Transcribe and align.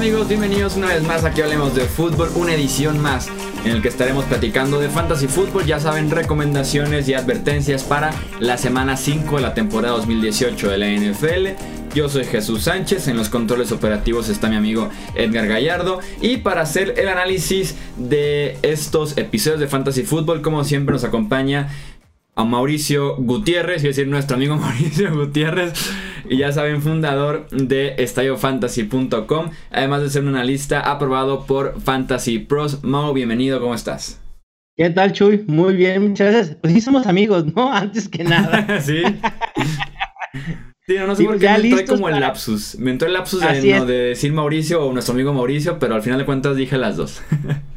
amigos? 0.00 0.28
Bienvenidos 0.28 0.76
una 0.76 0.86
vez 0.86 1.02
más 1.02 1.24
aquí 1.24 1.42
hablemos 1.42 1.74
de 1.74 1.82
fútbol, 1.82 2.30
una 2.34 2.54
edición 2.54 3.02
más 3.02 3.28
en 3.66 3.72
el 3.72 3.82
que 3.82 3.88
estaremos 3.88 4.24
platicando 4.24 4.80
de 4.80 4.88
fantasy 4.88 5.28
fútbol, 5.28 5.66
ya 5.66 5.78
saben, 5.78 6.10
recomendaciones 6.10 7.06
y 7.06 7.12
advertencias 7.12 7.82
para 7.82 8.14
la 8.38 8.56
semana 8.56 8.96
5 8.96 9.36
de 9.36 9.42
la 9.42 9.52
temporada 9.52 9.94
2018 9.98 10.70
de 10.70 10.78
la 10.78 10.86
NFL. 10.88 11.48
Yo 11.94 12.08
soy 12.08 12.24
Jesús 12.24 12.62
Sánchez, 12.62 13.08
en 13.08 13.18
los 13.18 13.28
controles 13.28 13.72
operativos 13.72 14.30
está 14.30 14.48
mi 14.48 14.56
amigo 14.56 14.88
Edgar 15.16 15.46
Gallardo 15.46 16.00
y 16.22 16.38
para 16.38 16.62
hacer 16.62 16.94
el 16.96 17.06
análisis 17.06 17.74
de 17.98 18.56
estos 18.62 19.18
episodios 19.18 19.60
de 19.60 19.68
fantasy 19.68 20.04
fútbol, 20.04 20.40
como 20.40 20.64
siempre 20.64 20.94
nos 20.94 21.04
acompaña 21.04 21.68
a 22.34 22.44
Mauricio 22.44 23.16
Gutiérrez, 23.16 23.78
es 23.78 23.96
decir, 23.96 24.08
nuestro 24.08 24.36
amigo 24.36 24.56
Mauricio 24.58 25.14
Gutiérrez, 25.14 25.72
y 26.28 26.38
ya 26.38 26.52
saben, 26.52 26.82
fundador 26.82 27.48
de 27.50 27.94
estalliofantasy.com, 27.98 29.50
además 29.70 30.02
de 30.02 30.10
ser 30.10 30.22
un 30.22 30.28
analista 30.28 30.80
aprobado 30.80 31.46
por 31.46 31.80
Fantasy 31.80 32.38
Pros. 32.38 32.84
Mau, 32.84 33.12
bienvenido, 33.12 33.60
¿cómo 33.60 33.74
estás? 33.74 34.20
¿Qué 34.76 34.88
tal, 34.90 35.12
Chuy? 35.12 35.44
Muy 35.46 35.76
bien, 35.76 36.08
muchas 36.08 36.32
gracias. 36.32 36.56
Pues 36.60 36.72
sí 36.72 36.80
somos 36.80 37.06
amigos, 37.06 37.44
¿no? 37.54 37.72
Antes 37.74 38.08
que 38.08 38.24
nada. 38.24 38.80
sí. 38.80 39.02
Sí, 40.86 40.96
no, 41.06 41.14
sé 41.14 41.24
por 41.24 41.38
qué 41.38 41.48
me 41.48 41.68
entró 41.68 41.96
como 41.96 42.08
el 42.08 42.18
lapsus. 42.18 42.76
Me 42.78 42.90
entró 42.90 43.06
el 43.06 43.14
lapsus 43.14 43.40
de, 43.40 43.60
de, 43.60 43.84
decir 43.84 44.32
Mauricio 44.32 44.82
o 44.82 44.92
nuestro 44.92 45.14
amigo 45.14 45.32
Mauricio, 45.32 45.78
pero 45.78 45.94
al 45.94 46.02
final 46.02 46.18
de 46.18 46.24
cuentas 46.24 46.56
dije 46.56 46.78
las 46.78 46.96
dos. 46.96 47.20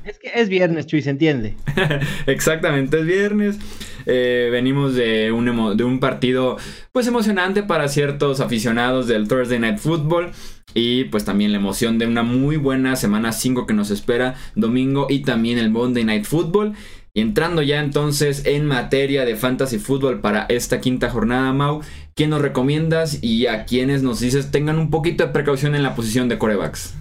Es 0.05 0.19
que 0.19 0.31
es 0.33 0.49
viernes, 0.49 0.87
Chuy, 0.87 1.01
se 1.01 1.09
entiende. 1.09 1.55
Exactamente, 2.27 2.99
es 2.99 3.05
viernes. 3.05 3.59
Eh, 4.05 4.49
venimos 4.51 4.95
de 4.95 5.31
un, 5.31 5.77
de 5.77 5.83
un 5.83 5.99
partido 5.99 6.57
pues 6.91 7.07
emocionante 7.07 7.63
para 7.63 7.87
ciertos 7.87 8.39
aficionados 8.39 9.07
del 9.07 9.27
Thursday 9.27 9.59
Night 9.59 9.77
Football. 9.77 10.31
Y 10.73 11.05
pues 11.05 11.23
también 11.23 11.51
la 11.51 11.59
emoción 11.59 11.99
de 11.99 12.07
una 12.07 12.23
muy 12.23 12.57
buena 12.57 12.95
semana 12.95 13.31
5 13.31 13.67
que 13.67 13.73
nos 13.73 13.91
espera 13.91 14.35
domingo 14.55 15.07
y 15.09 15.19
también 15.19 15.59
el 15.59 15.69
Monday 15.69 16.03
Night 16.03 16.25
Football. 16.25 16.73
Y 17.13 17.21
entrando 17.21 17.61
ya 17.61 17.79
entonces 17.79 18.43
en 18.45 18.65
materia 18.65 19.23
de 19.23 19.35
fantasy 19.35 19.77
fútbol 19.77 20.19
para 20.19 20.47
esta 20.49 20.81
quinta 20.81 21.11
jornada, 21.11 21.53
Mau, 21.53 21.81
¿quién 22.15 22.31
nos 22.31 22.41
recomiendas 22.41 23.23
y 23.23 23.45
a 23.45 23.65
quienes 23.65 24.01
nos 24.01 24.19
dices 24.19 24.49
tengan 24.49 24.79
un 24.79 24.89
poquito 24.89 25.23
de 25.23 25.31
precaución 25.31 25.75
en 25.75 25.83
la 25.83 25.93
posición 25.93 26.27
de 26.27 26.39
corebacks? 26.39 26.95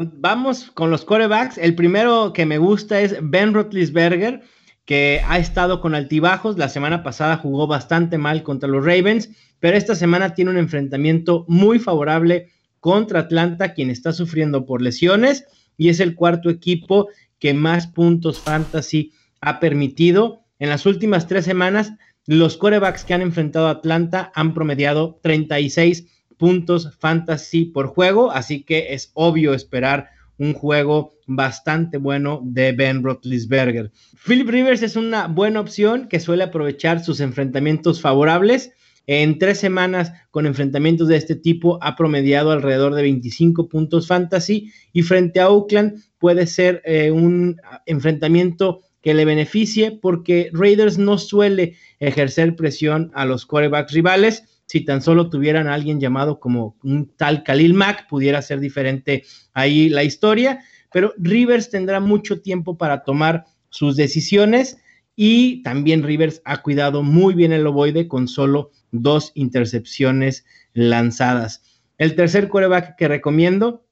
Vamos 0.00 0.70
con 0.70 0.92
los 0.92 1.04
corebacks. 1.04 1.58
El 1.58 1.74
primero 1.74 2.32
que 2.32 2.46
me 2.46 2.58
gusta 2.58 3.00
es 3.00 3.16
Ben 3.20 3.52
Roethlisberger 3.52 4.42
que 4.84 5.20
ha 5.26 5.38
estado 5.40 5.80
con 5.80 5.96
altibajos. 5.96 6.56
La 6.56 6.68
semana 6.68 7.02
pasada 7.02 7.36
jugó 7.36 7.66
bastante 7.66 8.16
mal 8.16 8.44
contra 8.44 8.68
los 8.68 8.84
Ravens, 8.84 9.30
pero 9.58 9.76
esta 9.76 9.96
semana 9.96 10.34
tiene 10.34 10.52
un 10.52 10.58
enfrentamiento 10.58 11.44
muy 11.48 11.80
favorable 11.80 12.52
contra 12.78 13.18
Atlanta, 13.18 13.74
quien 13.74 13.90
está 13.90 14.12
sufriendo 14.12 14.66
por 14.66 14.82
lesiones 14.82 15.46
y 15.76 15.88
es 15.88 15.98
el 15.98 16.14
cuarto 16.14 16.48
equipo 16.48 17.08
que 17.40 17.52
más 17.52 17.88
puntos 17.88 18.38
fantasy 18.38 19.12
ha 19.40 19.58
permitido. 19.58 20.44
En 20.60 20.68
las 20.68 20.86
últimas 20.86 21.26
tres 21.26 21.44
semanas, 21.44 21.92
los 22.24 22.56
corebacks 22.56 23.04
que 23.04 23.14
han 23.14 23.22
enfrentado 23.22 23.66
a 23.66 23.72
Atlanta 23.72 24.30
han 24.36 24.54
promediado 24.54 25.18
36 25.24 26.06
puntos 26.38 26.96
fantasy 26.98 27.66
por 27.66 27.88
juego, 27.88 28.30
así 28.30 28.62
que 28.62 28.94
es 28.94 29.10
obvio 29.14 29.52
esperar 29.52 30.08
un 30.38 30.54
juego 30.54 31.14
bastante 31.26 31.98
bueno 31.98 32.40
de 32.42 32.72
Ben 32.72 33.02
Roethlisberger. 33.02 33.90
Philip 34.26 34.48
Rivers 34.48 34.82
es 34.82 34.96
una 34.96 35.26
buena 35.26 35.60
opción 35.60 36.08
que 36.08 36.20
suele 36.20 36.44
aprovechar 36.44 37.04
sus 37.04 37.20
enfrentamientos 37.20 38.00
favorables. 38.00 38.70
En 39.06 39.38
tres 39.38 39.58
semanas 39.58 40.12
con 40.30 40.46
enfrentamientos 40.46 41.08
de 41.08 41.16
este 41.16 41.34
tipo 41.34 41.78
ha 41.82 41.96
promediado 41.96 42.52
alrededor 42.52 42.94
de 42.94 43.02
25 43.02 43.68
puntos 43.68 44.06
fantasy 44.06 44.70
y 44.92 45.02
frente 45.02 45.40
a 45.40 45.48
Oakland 45.48 46.02
puede 46.18 46.46
ser 46.46 46.82
eh, 46.84 47.10
un 47.10 47.56
enfrentamiento 47.86 48.82
que 49.00 49.14
le 49.14 49.24
beneficie 49.24 49.92
porque 49.92 50.50
Raiders 50.52 50.98
no 50.98 51.18
suele 51.18 51.76
ejercer 52.00 52.54
presión 52.54 53.10
a 53.14 53.24
los 53.24 53.46
quarterbacks 53.46 53.92
rivales 53.92 54.57
si 54.68 54.82
tan 54.82 55.00
solo 55.00 55.30
tuvieran 55.30 55.66
a 55.66 55.74
alguien 55.74 55.98
llamado 55.98 56.38
como 56.38 56.76
un 56.82 57.10
tal 57.16 57.42
Khalil 57.42 57.72
Mack, 57.72 58.06
pudiera 58.06 58.42
ser 58.42 58.60
diferente 58.60 59.24
ahí 59.54 59.88
la 59.88 60.04
historia, 60.04 60.60
pero 60.92 61.14
Rivers 61.16 61.70
tendrá 61.70 62.00
mucho 62.00 62.42
tiempo 62.42 62.76
para 62.76 63.02
tomar 63.02 63.46
sus 63.70 63.96
decisiones 63.96 64.78
y 65.16 65.62
también 65.62 66.02
Rivers 66.02 66.42
ha 66.44 66.62
cuidado 66.62 67.02
muy 67.02 67.34
bien 67.34 67.52
el 67.52 67.66
ovoide 67.66 68.08
con 68.08 68.28
solo 68.28 68.70
dos 68.92 69.32
intercepciones 69.34 70.44
lanzadas. 70.74 71.62
El 71.96 72.14
tercer 72.14 72.48
coreback 72.48 72.94
que 72.96 73.08
recomiendo, 73.08 73.86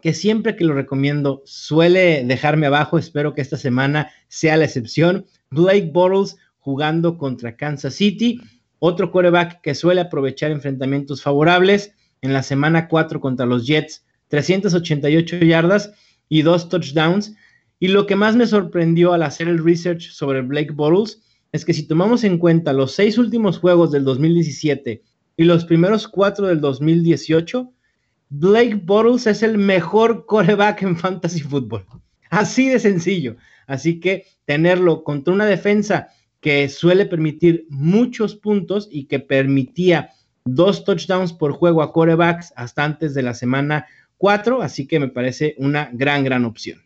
que 0.00 0.14
siempre 0.14 0.56
que 0.56 0.64
lo 0.64 0.72
recomiendo 0.72 1.42
suele 1.44 2.24
dejarme 2.24 2.66
abajo, 2.66 2.98
espero 2.98 3.34
que 3.34 3.42
esta 3.42 3.58
semana 3.58 4.10
sea 4.28 4.56
la 4.56 4.64
excepción, 4.64 5.26
Blake 5.50 5.90
Bortles 5.92 6.38
jugando 6.58 7.18
contra 7.18 7.56
Kansas 7.56 7.94
City. 7.94 8.40
Otro 8.80 9.12
quarterback 9.12 9.60
que 9.60 9.74
suele 9.74 10.00
aprovechar 10.00 10.50
enfrentamientos 10.50 11.22
favorables 11.22 11.94
en 12.22 12.32
la 12.32 12.42
semana 12.42 12.88
4 12.88 13.20
contra 13.20 13.44
los 13.44 13.66
Jets, 13.66 14.06
388 14.28 15.36
yardas 15.40 15.92
y 16.30 16.42
dos 16.42 16.70
touchdowns. 16.70 17.36
Y 17.78 17.88
lo 17.88 18.06
que 18.06 18.16
más 18.16 18.36
me 18.36 18.46
sorprendió 18.46 19.12
al 19.12 19.22
hacer 19.22 19.48
el 19.48 19.62
research 19.62 20.10
sobre 20.10 20.40
Blake 20.40 20.72
Bortles 20.72 21.22
es 21.52 21.64
que 21.64 21.74
si 21.74 21.86
tomamos 21.86 22.24
en 22.24 22.38
cuenta 22.38 22.72
los 22.72 22.92
seis 22.92 23.18
últimos 23.18 23.58
juegos 23.58 23.90
del 23.90 24.04
2017 24.04 25.02
y 25.36 25.44
los 25.44 25.66
primeros 25.66 26.08
cuatro 26.08 26.46
del 26.46 26.60
2018, 26.62 27.70
Blake 28.30 28.80
Bortles 28.82 29.26
es 29.26 29.42
el 29.42 29.58
mejor 29.58 30.24
quarterback 30.24 30.82
en 30.82 30.96
fantasy 30.96 31.40
football. 31.40 31.84
Así 32.30 32.70
de 32.70 32.78
sencillo. 32.78 33.36
Así 33.66 34.00
que 34.00 34.24
tenerlo 34.46 35.04
contra 35.04 35.34
una 35.34 35.44
defensa 35.46 36.08
que 36.40 36.68
suele 36.68 37.06
permitir 37.06 37.66
muchos 37.68 38.34
puntos 38.34 38.88
y 38.90 39.04
que 39.04 39.20
permitía 39.20 40.10
dos 40.44 40.84
touchdowns 40.84 41.32
por 41.32 41.52
juego 41.52 41.82
a 41.82 41.92
corebacks 41.92 42.52
hasta 42.56 42.84
antes 42.84 43.14
de 43.14 43.22
la 43.22 43.34
semana 43.34 43.86
4, 44.16 44.62
así 44.62 44.86
que 44.86 45.00
me 45.00 45.08
parece 45.08 45.54
una 45.58 45.90
gran, 45.92 46.24
gran 46.24 46.44
opción. 46.44 46.82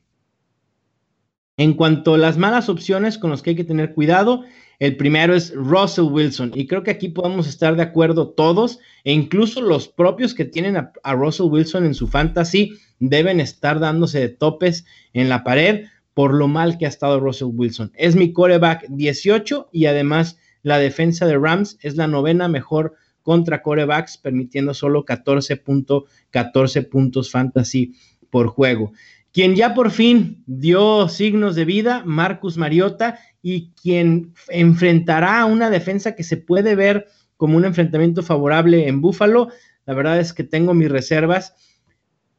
En 1.57 1.75
cuanto 1.75 2.15
a 2.15 2.19
las 2.19 2.37
malas 2.37 2.69
opciones 2.69 3.17
con 3.17 3.31
las 3.31 3.43
que 3.43 3.51
hay 3.51 3.57
que 3.57 3.65
tener 3.65 3.95
cuidado, 3.95 4.45
el 4.81 4.97
primero 4.97 5.35
es 5.35 5.55
Russell 5.55 6.07
Wilson 6.07 6.51
y 6.55 6.67
creo 6.67 6.83
que 6.83 6.91
aquí 6.91 7.09
podemos 7.09 7.47
estar 7.47 7.77
de 7.77 7.83
acuerdo 7.83 8.31
todos 8.31 8.81
e 9.05 9.13
incluso 9.13 9.61
los 9.61 9.87
propios 9.87 10.35
que 10.35 10.45
tienen 10.45 10.77
a, 10.77 10.93
a 11.05 11.15
Russell 11.15 11.47
Wilson 11.47 11.87
en 11.87 11.95
su 11.95 12.09
fantasy 12.09 12.77
deben 12.99 13.39
estar 13.39 13.79
dándose 13.79 14.19
de 14.19 14.29
topes 14.31 14.85
en 15.13 15.29
la 15.29 15.45
pared 15.45 15.87
por 16.15 16.33
lo 16.33 16.49
mal 16.49 16.79
que 16.79 16.87
ha 16.87 16.89
estado 16.89 17.21
Russell 17.21 17.51
Wilson. 17.53 17.93
Es 17.95 18.17
mi 18.17 18.33
coreback 18.33 18.87
18 18.89 19.69
y 19.73 19.87
además 19.87 20.39
la 20.63 20.79
defensa 20.79 21.27
de 21.27 21.37
Rams 21.37 21.77
es 21.83 21.97
la 21.97 22.07
novena 22.07 22.49
mejor 22.49 22.95
contra 23.23 23.63
corebacks, 23.63 24.19
permitiendo 24.19 24.75
solo 24.75 25.05
14.14 25.05 26.89
puntos 26.89 27.31
fantasy 27.31 27.95
por 28.31 28.49
juego. 28.49 28.93
Quien 29.33 29.57
ya 29.57 29.75
por 29.75 29.91
fin 29.91 30.45
dio 30.47 31.09
signos 31.09 31.57
de 31.57 31.65
vida, 31.65 32.03
Marcus 32.07 32.57
Mariota, 32.57 33.19
y 33.43 33.73
quien 33.73 34.33
enfrentará 34.49 35.41
a 35.41 35.47
una 35.47 35.71
defensa 35.71 36.15
que 36.15 36.23
se 36.23 36.37
puede 36.37 36.77
ver 36.77 37.09
como 37.37 37.57
un 37.57 37.65
enfrentamiento 37.65 38.23
favorable 38.23 38.87
en 38.87 39.01
Buffalo. 39.01 39.49
La 39.87 39.95
verdad 39.95 40.21
es 40.21 40.33
que 40.33 40.45
tengo 40.45 40.73
mis 40.73 40.91
reservas. 40.91 41.55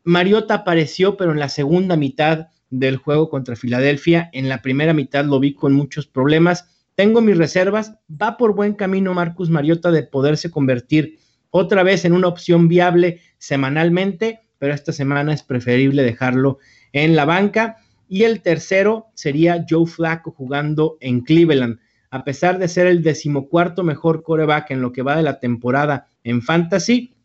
Mariota 0.04 0.54
apareció, 0.54 1.18
pero 1.18 1.32
en 1.32 1.40
la 1.40 1.50
segunda 1.50 1.98
mitad 1.98 2.48
del 2.80 2.98
juego 2.98 3.30
contra 3.30 3.56
Filadelfia. 3.56 4.30
En 4.34 4.50
la 4.50 4.62
primera 4.62 4.94
mitad 4.94 5.26
lo 5.26 5.40
vi 5.40 5.54
con 5.54 5.74
muchos 5.74 6.08
problemas. 6.08 6.86
Tengo 6.96 7.22
mis 7.22 7.38
reservas. 7.38 7.96
Va 8.10 8.38
por 8.38 8.56
buen 8.56 8.74
camino 8.74 9.14
Marcus 9.14 9.50
Mariota 9.50 9.92
de 9.92 10.04
poderse 10.04 10.52
convertir 10.52 11.20
otra 11.50 11.84
vez 11.84 12.06
en 12.06 12.14
una 12.14 12.28
opción 12.28 12.68
viable 12.68 13.22
semanalmente, 13.38 14.42
pero 14.58 14.74
esta 14.74 14.92
semana 14.92 15.34
es 15.34 15.44
preferible 15.44 16.04
dejarlo 16.04 16.60
en 16.92 17.16
la 17.16 17.26
banca. 17.26 17.78
Y 18.08 18.24
el 18.24 18.42
tercero 18.42 19.08
sería 19.14 19.66
Joe 19.68 19.88
Flacco 19.88 20.32
jugando 20.32 20.98
en 21.00 21.22
Cleveland. 21.22 21.80
A 22.12 22.24
pesar 22.24 22.60
de 22.60 22.68
ser 22.68 22.88
el 22.88 23.04
decimocuarto 23.04 23.84
mejor 23.84 24.22
coreback 24.22 24.72
en 24.72 24.82
lo 24.82 24.92
que 24.92 25.02
va 25.02 25.18
de 25.18 25.24
la 25.24 25.40
temporada 25.40 26.08
en 26.24 26.42
fantasy, 26.42 27.16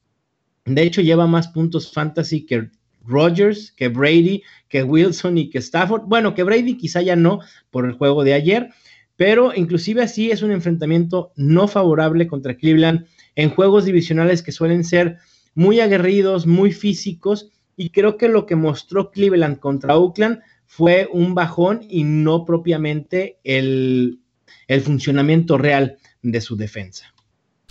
de 0.64 0.82
hecho 0.82 1.00
lleva 1.00 1.26
más 1.26 1.48
puntos 1.48 1.92
fantasy 1.92 2.46
que 2.46 2.70
Rodgers, 3.04 3.72
que 3.72 3.88
Brady, 3.88 4.42
que 4.68 4.82
Wilson 4.82 5.38
y 5.38 5.50
que 5.50 5.58
Stafford. 5.58 6.02
Bueno, 6.06 6.34
que 6.34 6.42
Brady 6.42 6.76
quizá 6.76 7.02
ya 7.02 7.16
no 7.16 7.40
por 7.70 7.86
el 7.86 7.92
juego 7.92 8.24
de 8.24 8.34
ayer, 8.34 8.70
pero 9.16 9.54
inclusive 9.54 10.02
así 10.02 10.30
es 10.30 10.42
un 10.42 10.50
enfrentamiento 10.50 11.32
no 11.36 11.68
favorable 11.68 12.26
contra 12.26 12.56
Cleveland 12.56 13.06
en 13.36 13.50
juegos 13.50 13.84
divisionales 13.84 14.42
que 14.42 14.52
suelen 14.52 14.84
ser 14.84 15.18
muy 15.54 15.80
aguerridos, 15.80 16.46
muy 16.46 16.72
físicos, 16.72 17.50
y 17.76 17.90
creo 17.90 18.16
que 18.16 18.28
lo 18.28 18.46
que 18.46 18.56
mostró 18.56 19.10
Cleveland 19.10 19.58
contra 19.58 19.96
Oakland 19.96 20.40
fue 20.66 21.08
un 21.12 21.34
bajón 21.34 21.80
y 21.88 22.04
no 22.04 22.44
propiamente 22.44 23.38
el, 23.42 24.20
el 24.68 24.80
funcionamiento 24.82 25.58
real 25.58 25.96
de 26.22 26.40
su 26.40 26.56
defensa. 26.56 27.12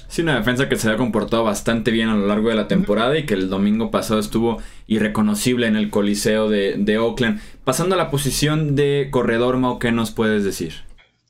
Sí, 0.09 0.23
una 0.23 0.37
defensa 0.37 0.67
que 0.67 0.75
se 0.75 0.89
ha 0.89 0.97
comportado 0.97 1.43
bastante 1.43 1.91
bien 1.91 2.09
a 2.09 2.15
lo 2.15 2.25
largo 2.25 2.49
de 2.49 2.55
la 2.55 2.67
temporada 2.67 3.15
y 3.15 3.27
que 3.27 3.35
el 3.35 3.47
domingo 3.47 3.91
pasado 3.91 4.19
estuvo 4.19 4.57
irreconocible 4.87 5.67
en 5.67 5.75
el 5.75 5.91
Coliseo 5.91 6.49
de, 6.49 6.77
de 6.79 6.97
Oakland. 6.97 7.39
Pasando 7.63 7.93
a 7.93 7.97
la 7.99 8.09
posición 8.09 8.75
de 8.75 9.09
corredor, 9.11 9.57
Mau, 9.57 9.77
¿qué 9.77 9.91
nos 9.91 10.09
puedes 10.09 10.43
decir? 10.43 10.73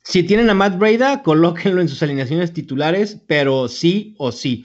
Si 0.02 0.22
tienen 0.22 0.48
a 0.48 0.54
Matt 0.54 0.78
Breda, 0.78 1.22
colóquenlo 1.22 1.82
en 1.82 1.88
sus 1.88 2.02
alineaciones 2.02 2.54
titulares, 2.54 3.20
pero 3.26 3.68
sí 3.68 4.14
o 4.16 4.32
sí. 4.32 4.64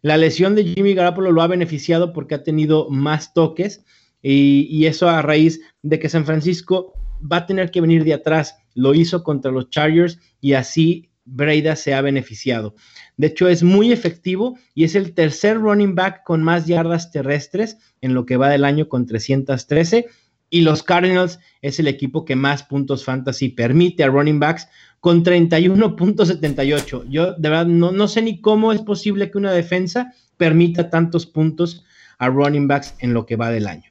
La 0.00 0.16
lesión 0.16 0.54
de 0.54 0.62
Jimmy 0.62 0.94
Garoppolo 0.94 1.32
lo 1.32 1.42
ha 1.42 1.48
beneficiado 1.48 2.12
porque 2.12 2.36
ha 2.36 2.44
tenido 2.44 2.88
más 2.88 3.34
toques 3.34 3.84
y, 4.22 4.68
y, 4.70 4.86
eso 4.86 5.08
a 5.08 5.22
raíz 5.22 5.60
de 5.82 5.98
que 5.98 6.08
San 6.08 6.24
Francisco 6.24 6.92
va 7.20 7.38
a 7.38 7.46
tener 7.46 7.72
que 7.72 7.80
venir 7.80 8.04
de 8.04 8.14
atrás. 8.14 8.54
Lo 8.74 8.94
hizo 8.94 9.24
contra 9.24 9.50
los 9.50 9.70
Chargers 9.70 10.20
y 10.40 10.52
así 10.52 11.10
Breda 11.24 11.74
se 11.74 11.92
ha 11.92 12.00
beneficiado. 12.00 12.76
De 13.16 13.28
hecho, 13.28 13.48
es 13.48 13.62
muy 13.62 13.92
efectivo 13.92 14.58
y 14.74 14.84
es 14.84 14.94
el 14.94 15.14
tercer 15.14 15.58
running 15.58 15.94
back 15.94 16.22
con 16.24 16.42
más 16.42 16.66
yardas 16.66 17.10
terrestres 17.10 17.78
en 18.00 18.14
lo 18.14 18.26
que 18.26 18.36
va 18.36 18.50
del 18.50 18.64
año 18.64 18.88
con 18.88 19.06
313. 19.06 20.06
Y 20.50 20.60
los 20.60 20.82
Cardinals 20.82 21.40
es 21.62 21.80
el 21.80 21.88
equipo 21.88 22.24
que 22.24 22.36
más 22.36 22.62
puntos 22.62 23.04
fantasy 23.04 23.48
permite 23.48 24.04
a 24.04 24.08
running 24.08 24.38
backs 24.38 24.68
con 25.00 25.24
31.78. 25.24 27.08
Yo 27.08 27.32
de 27.32 27.48
verdad 27.48 27.66
no, 27.66 27.90
no 27.90 28.06
sé 28.06 28.22
ni 28.22 28.40
cómo 28.40 28.72
es 28.72 28.82
posible 28.82 29.30
que 29.30 29.38
una 29.38 29.52
defensa 29.52 30.12
permita 30.36 30.90
tantos 30.90 31.26
puntos 31.26 31.84
a 32.18 32.28
running 32.28 32.68
backs 32.68 32.94
en 32.98 33.14
lo 33.14 33.26
que 33.26 33.36
va 33.36 33.50
del 33.50 33.66
año. 33.66 33.90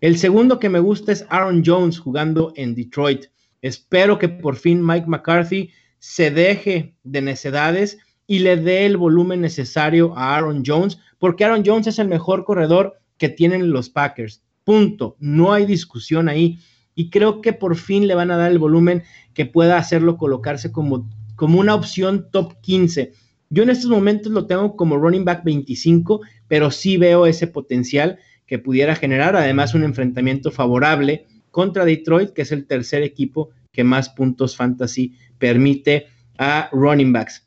El 0.00 0.18
segundo 0.18 0.58
que 0.58 0.68
me 0.68 0.78
gusta 0.78 1.12
es 1.12 1.26
Aaron 1.30 1.62
Jones 1.64 1.98
jugando 1.98 2.52
en 2.56 2.74
Detroit. 2.74 3.26
Espero 3.62 4.18
que 4.18 4.28
por 4.28 4.56
fin 4.56 4.84
Mike 4.84 5.06
McCarthy 5.06 5.70
se 5.98 6.30
deje 6.30 6.94
de 7.02 7.22
necedades 7.22 7.98
y 8.26 8.40
le 8.40 8.56
dé 8.56 8.86
el 8.86 8.96
volumen 8.96 9.40
necesario 9.40 10.16
a 10.16 10.36
Aaron 10.36 10.62
Jones, 10.66 10.98
porque 11.18 11.44
Aaron 11.44 11.62
Jones 11.64 11.86
es 11.86 11.98
el 11.98 12.08
mejor 12.08 12.44
corredor 12.44 12.98
que 13.18 13.28
tienen 13.28 13.70
los 13.70 13.88
Packers. 13.88 14.42
Punto. 14.64 15.16
No 15.20 15.52
hay 15.52 15.64
discusión 15.64 16.28
ahí. 16.28 16.58
Y 16.94 17.10
creo 17.10 17.40
que 17.40 17.52
por 17.52 17.76
fin 17.76 18.08
le 18.08 18.14
van 18.14 18.30
a 18.30 18.36
dar 18.36 18.50
el 18.50 18.58
volumen 18.58 19.04
que 19.34 19.46
pueda 19.46 19.76
hacerlo 19.76 20.16
colocarse 20.16 20.72
como, 20.72 21.08
como 21.36 21.60
una 21.60 21.74
opción 21.74 22.28
top 22.30 22.60
15. 22.62 23.12
Yo 23.48 23.62
en 23.62 23.70
estos 23.70 23.90
momentos 23.90 24.32
lo 24.32 24.46
tengo 24.46 24.76
como 24.76 24.96
running 24.96 25.24
back 25.24 25.44
25, 25.44 26.22
pero 26.48 26.70
sí 26.70 26.96
veo 26.96 27.26
ese 27.26 27.46
potencial 27.46 28.18
que 28.46 28.58
pudiera 28.58 28.96
generar, 28.96 29.36
además 29.36 29.74
un 29.74 29.84
enfrentamiento 29.84 30.50
favorable 30.50 31.26
contra 31.50 31.84
Detroit, 31.84 32.30
que 32.30 32.42
es 32.42 32.52
el 32.52 32.66
tercer 32.66 33.02
equipo 33.02 33.50
que 33.72 33.84
más 33.84 34.08
puntos 34.08 34.56
fantasy 34.56 35.14
permite 35.38 36.06
a 36.38 36.68
running 36.72 37.12
backs. 37.12 37.45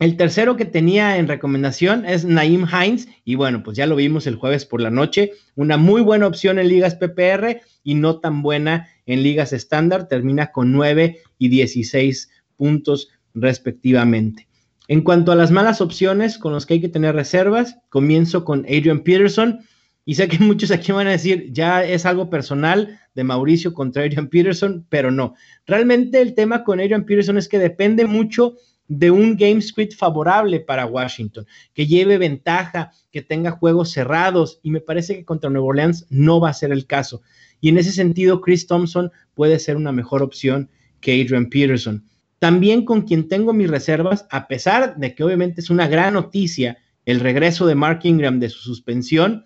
El 0.00 0.16
tercero 0.16 0.56
que 0.56 0.64
tenía 0.64 1.18
en 1.18 1.28
recomendación 1.28 2.06
es 2.06 2.24
Naim 2.24 2.66
Hines 2.66 3.06
y 3.22 3.34
bueno, 3.34 3.62
pues 3.62 3.76
ya 3.76 3.86
lo 3.86 3.96
vimos 3.96 4.26
el 4.26 4.36
jueves 4.36 4.64
por 4.64 4.80
la 4.80 4.90
noche, 4.90 5.32
una 5.56 5.76
muy 5.76 6.00
buena 6.00 6.26
opción 6.26 6.58
en 6.58 6.68
ligas 6.68 6.94
PPR 6.94 7.60
y 7.84 7.96
no 7.96 8.18
tan 8.18 8.40
buena 8.40 8.88
en 9.04 9.22
ligas 9.22 9.52
estándar, 9.52 10.08
termina 10.08 10.52
con 10.52 10.72
9 10.72 11.18
y 11.36 11.48
16 11.50 12.30
puntos 12.56 13.10
respectivamente. 13.34 14.48
En 14.88 15.02
cuanto 15.02 15.32
a 15.32 15.36
las 15.36 15.50
malas 15.50 15.82
opciones 15.82 16.38
con 16.38 16.54
las 16.54 16.64
que 16.64 16.74
hay 16.74 16.80
que 16.80 16.88
tener 16.88 17.14
reservas, 17.14 17.76
comienzo 17.90 18.46
con 18.46 18.60
Adrian 18.60 19.00
Peterson 19.00 19.60
y 20.06 20.14
sé 20.14 20.28
que 20.28 20.38
muchos 20.42 20.70
aquí 20.70 20.92
van 20.92 21.08
a 21.08 21.12
decir, 21.12 21.52
ya 21.52 21.84
es 21.84 22.06
algo 22.06 22.30
personal 22.30 22.98
de 23.14 23.24
Mauricio 23.24 23.74
contra 23.74 24.04
Adrian 24.04 24.28
Peterson, 24.28 24.86
pero 24.88 25.10
no. 25.10 25.34
Realmente 25.66 26.22
el 26.22 26.34
tema 26.34 26.64
con 26.64 26.80
Adrian 26.80 27.04
Peterson 27.04 27.36
es 27.36 27.48
que 27.48 27.58
depende 27.58 28.06
mucho 28.06 28.56
de 28.90 29.12
un 29.12 29.36
game 29.36 29.62
script 29.62 29.94
favorable 29.94 30.58
para 30.58 30.84
Washington, 30.84 31.46
que 31.72 31.86
lleve 31.86 32.18
ventaja, 32.18 32.90
que 33.12 33.22
tenga 33.22 33.52
juegos 33.52 33.92
cerrados, 33.92 34.58
y 34.64 34.72
me 34.72 34.80
parece 34.80 35.14
que 35.14 35.24
contra 35.24 35.48
Nueva 35.48 35.68
Orleans 35.68 36.06
no 36.10 36.40
va 36.40 36.50
a 36.50 36.54
ser 36.54 36.72
el 36.72 36.86
caso. 36.86 37.22
Y 37.60 37.68
en 37.68 37.78
ese 37.78 37.92
sentido, 37.92 38.40
Chris 38.40 38.66
Thompson 38.66 39.12
puede 39.34 39.60
ser 39.60 39.76
una 39.76 39.92
mejor 39.92 40.24
opción 40.24 40.70
que 41.00 41.12
Adrian 41.12 41.48
Peterson. 41.48 42.04
También 42.40 42.84
con 42.84 43.02
quien 43.02 43.28
tengo 43.28 43.52
mis 43.52 43.70
reservas, 43.70 44.26
a 44.28 44.48
pesar 44.48 44.96
de 44.96 45.14
que 45.14 45.22
obviamente 45.22 45.60
es 45.60 45.70
una 45.70 45.86
gran 45.86 46.14
noticia 46.14 46.78
el 47.06 47.20
regreso 47.20 47.66
de 47.66 47.76
Mark 47.76 48.00
Ingram 48.02 48.40
de 48.40 48.48
su 48.48 48.58
suspensión, 48.58 49.44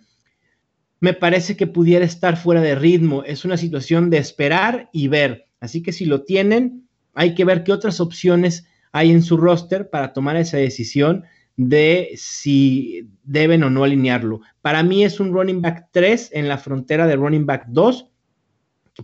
me 1.00 1.12
parece 1.12 1.54
que 1.54 1.66
pudiera 1.66 2.06
estar 2.06 2.38
fuera 2.38 2.62
de 2.62 2.76
ritmo. 2.76 3.24
Es 3.24 3.44
una 3.44 3.58
situación 3.58 4.08
de 4.08 4.16
esperar 4.16 4.88
y 4.90 5.08
ver. 5.08 5.48
Así 5.60 5.82
que 5.82 5.92
si 5.92 6.06
lo 6.06 6.22
tienen, 6.22 6.88
hay 7.12 7.34
que 7.34 7.44
ver 7.44 7.62
qué 7.62 7.72
otras 7.72 8.00
opciones 8.00 8.64
hay 8.94 9.10
en 9.10 9.24
su 9.24 9.36
roster 9.36 9.90
para 9.90 10.12
tomar 10.12 10.36
esa 10.36 10.56
decisión 10.56 11.24
de 11.56 12.12
si 12.14 13.08
deben 13.24 13.64
o 13.64 13.70
no 13.70 13.82
alinearlo. 13.82 14.40
Para 14.62 14.84
mí 14.84 15.02
es 15.02 15.18
un 15.18 15.32
running 15.32 15.60
back 15.60 15.88
3 15.90 16.30
en 16.32 16.46
la 16.46 16.58
frontera 16.58 17.08
de 17.08 17.16
running 17.16 17.44
back 17.44 17.66
2. 17.70 18.06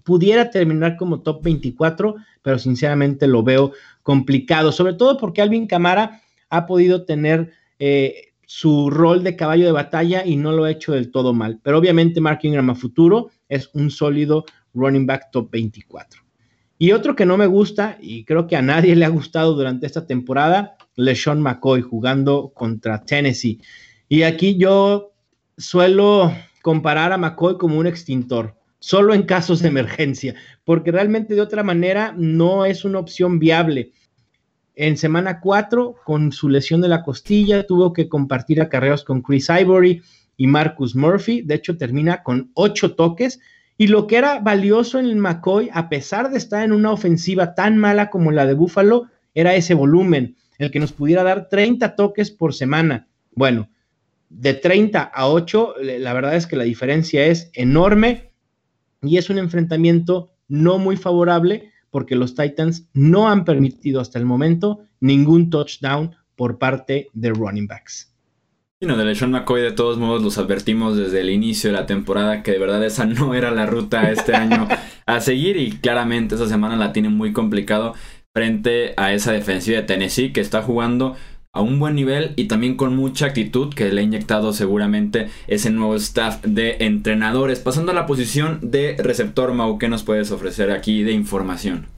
Pudiera 0.05 0.49
terminar 0.51 0.97
como 0.97 1.23
top 1.23 1.43
24, 1.43 2.15
pero 2.41 2.57
sinceramente 2.61 3.27
lo 3.27 3.43
veo 3.43 3.73
complicado, 4.05 4.71
sobre 4.71 4.95
todo 4.95 5.19
porque 5.19 5.43
Alvin 5.43 5.67
Camara 5.67 6.23
ha 6.51 6.67
podido 6.67 7.05
tener 7.05 7.51
eh, 7.81 8.29
su 8.47 8.91
rol 8.91 9.25
de 9.25 9.35
caballo 9.35 9.67
de 9.67 9.73
batalla 9.73 10.25
y 10.25 10.37
no 10.37 10.53
lo 10.53 10.65
ha 10.65 10.71
hecho 10.71 10.93
del 10.93 11.11
todo 11.11 11.35
mal. 11.35 11.59
Pero 11.65 11.79
obviamente 11.79 12.21
Mark 12.21 12.39
Ingram 12.45 12.71
a 12.71 12.77
futuro 12.77 13.31
es 13.49 13.69
un 13.73 13.91
sólido 13.91 14.45
running 14.73 15.07
back 15.07 15.33
top 15.33 15.51
24. 15.51 16.30
Y 16.82 16.93
otro 16.93 17.15
que 17.15 17.27
no 17.27 17.37
me 17.37 17.47
gusta, 17.47 17.99
y 18.00 18.25
creo 18.25 18.47
que 18.47 18.56
a 18.56 18.62
nadie 18.62 18.97
le 18.97 19.05
ha 19.05 19.11
gustado 19.11 19.55
durante 19.55 19.85
esta 19.85 20.06
temporada, 20.06 20.79
LeSean 20.97 21.43
McCoy 21.43 21.82
jugando 21.82 22.55
contra 22.55 23.05
Tennessee. 23.05 23.61
Y 24.09 24.23
aquí 24.23 24.56
yo 24.56 25.12
suelo 25.59 26.32
comparar 26.62 27.12
a 27.12 27.19
McCoy 27.19 27.59
como 27.59 27.79
un 27.79 27.87
extintor, 27.87 28.56
solo 28.79 29.12
en 29.12 29.25
casos 29.25 29.61
de 29.61 29.69
emergencia, 29.69 30.35
porque 30.65 30.91
realmente 30.91 31.35
de 31.35 31.43
otra 31.43 31.62
manera 31.62 32.15
no 32.17 32.65
es 32.65 32.87
una 32.87 32.99
opción 32.99 33.38
viable. 33.38 33.93
En 34.75 34.97
semana 34.97 35.38
4, 35.41 35.97
con 36.03 36.33
su 36.33 36.49
lesión 36.49 36.81
de 36.81 36.88
la 36.88 37.03
costilla, 37.03 37.67
tuvo 37.67 37.93
que 37.93 38.09
compartir 38.09 38.62
acarreos 38.62 39.05
con 39.05 39.21
Chris 39.21 39.50
Ivory 39.50 40.00
y 40.38 40.47
Marcus 40.47 40.97
Murphy. 40.97 41.43
De 41.43 41.56
hecho, 41.56 41.76
termina 41.76 42.23
con 42.23 42.50
8 42.55 42.94
toques 42.94 43.38
y 43.81 43.87
lo 43.87 44.06
que 44.06 44.17
era 44.17 44.41
valioso 44.41 44.99
en 44.99 45.06
el 45.06 45.17
McCoy, 45.17 45.71
a 45.73 45.88
pesar 45.88 46.31
de 46.31 46.37
estar 46.37 46.62
en 46.62 46.73
una 46.73 46.93
ofensiva 46.93 47.55
tan 47.55 47.79
mala 47.79 48.11
como 48.11 48.31
la 48.31 48.44
de 48.44 48.53
Buffalo, 48.53 49.06
era 49.32 49.55
ese 49.55 49.73
volumen, 49.73 50.37
el 50.59 50.71
que 50.71 50.79
nos 50.79 50.93
pudiera 50.93 51.23
dar 51.23 51.49
30 51.49 51.97
toques 51.97 52.31
por 52.31 52.53
semana. 52.53 53.09
Bueno, 53.33 53.71
de 54.28 54.52
30 54.52 55.00
a 55.00 55.28
8, 55.31 55.76
la 55.99 56.12
verdad 56.12 56.37
es 56.37 56.47
que 56.47 56.57
la 56.57 56.64
diferencia 56.64 57.25
es 57.25 57.50
enorme 57.55 58.35
y 59.00 59.16
es 59.16 59.31
un 59.31 59.38
enfrentamiento 59.38 60.35
no 60.47 60.76
muy 60.76 60.99
favorable 60.99 61.73
porque 61.90 62.16
los 62.16 62.35
Titans 62.35 62.87
no 62.93 63.31
han 63.31 63.47
permitido 63.47 64.02
hasta 64.02 64.19
el 64.19 64.26
momento 64.26 64.81
ningún 65.00 65.49
touchdown 65.49 66.14
por 66.37 66.59
parte 66.59 67.09
de 67.14 67.31
running 67.31 67.66
backs. 67.66 68.10
Bueno, 68.83 68.97
de 68.97 69.05
LeSean 69.05 69.31
McCoy 69.31 69.61
de 69.61 69.73
todos 69.73 69.99
modos 69.99 70.23
los 70.23 70.39
advertimos 70.39 70.97
desde 70.97 71.21
el 71.21 71.29
inicio 71.29 71.71
de 71.71 71.77
la 71.77 71.85
temporada 71.85 72.43
que 72.43 72.53
de 72.53 72.59
verdad 72.59 72.83
esa 72.83 73.05
no 73.05 73.35
era 73.35 73.51
la 73.51 73.67
ruta 73.67 74.11
este 74.11 74.35
año 74.35 74.67
a 75.05 75.21
seguir 75.21 75.59
y 75.59 75.73
claramente 75.73 76.35
esa 76.35 76.49
semana 76.49 76.77
la 76.77 76.95
tiene 76.95 77.11
muy 77.11 77.35
complicado 77.35 77.93
frente 78.33 78.95
a 78.97 79.13
esa 79.13 79.33
defensiva 79.33 79.81
de 79.81 79.87
Tennessee 79.87 80.33
que 80.33 80.41
está 80.41 80.63
jugando 80.63 81.15
a 81.53 81.61
un 81.61 81.79
buen 81.79 81.95
nivel 81.95 82.33
y 82.37 82.45
también 82.45 82.79
con 82.79 82.97
mucha 82.97 83.27
actitud 83.27 83.75
que 83.75 83.93
le 83.93 84.01
ha 84.01 84.05
inyectado 84.05 84.55
seguramente 84.55 85.29
ese 85.47 85.69
nuevo 85.69 85.95
staff 85.97 86.43
de 86.43 86.77
entrenadores. 86.81 87.61
Pasando 87.61 87.93
a 87.93 87.95
la 87.95 88.07
posición 88.07 88.61
de 88.63 88.97
receptor, 88.99 89.53
Mau, 89.53 89.79
¿qué 89.79 89.89
nos 89.91 90.05
puedes 90.05 90.31
ofrecer 90.31 90.71
aquí 90.71 91.03
de 91.03 91.13
información? 91.13 91.89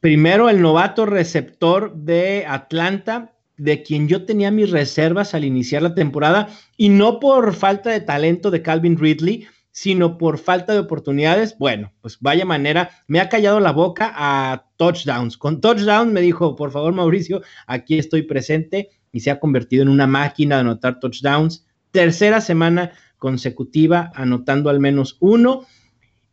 Primero, 0.00 0.48
el 0.48 0.62
novato 0.62 1.06
receptor 1.06 1.94
de 1.94 2.44
Atlanta, 2.48 3.37
de 3.58 3.82
quien 3.82 4.08
yo 4.08 4.24
tenía 4.24 4.50
mis 4.50 4.70
reservas 4.70 5.34
al 5.34 5.44
iniciar 5.44 5.82
la 5.82 5.94
temporada, 5.94 6.48
y 6.76 6.88
no 6.88 7.20
por 7.20 7.54
falta 7.54 7.90
de 7.90 8.00
talento 8.00 8.50
de 8.50 8.62
Calvin 8.62 8.96
Ridley, 8.96 9.46
sino 9.70 10.18
por 10.18 10.38
falta 10.38 10.72
de 10.72 10.80
oportunidades. 10.80 11.56
Bueno, 11.56 11.92
pues 12.00 12.18
vaya 12.20 12.44
manera, 12.44 12.90
me 13.06 13.20
ha 13.20 13.28
callado 13.28 13.60
la 13.60 13.70
boca 13.70 14.12
a 14.16 14.66
touchdowns. 14.76 15.36
Con 15.36 15.60
touchdowns 15.60 16.12
me 16.12 16.20
dijo, 16.20 16.56
por 16.56 16.72
favor 16.72 16.92
Mauricio, 16.94 17.42
aquí 17.66 17.96
estoy 17.98 18.22
presente 18.22 18.90
y 19.12 19.20
se 19.20 19.30
ha 19.30 19.38
convertido 19.38 19.82
en 19.82 19.88
una 19.88 20.08
máquina 20.08 20.56
de 20.56 20.62
anotar 20.62 20.98
touchdowns. 20.98 21.64
Tercera 21.92 22.40
semana 22.40 22.90
consecutiva 23.18 24.10
anotando 24.16 24.68
al 24.68 24.80
menos 24.80 25.16
uno. 25.20 25.64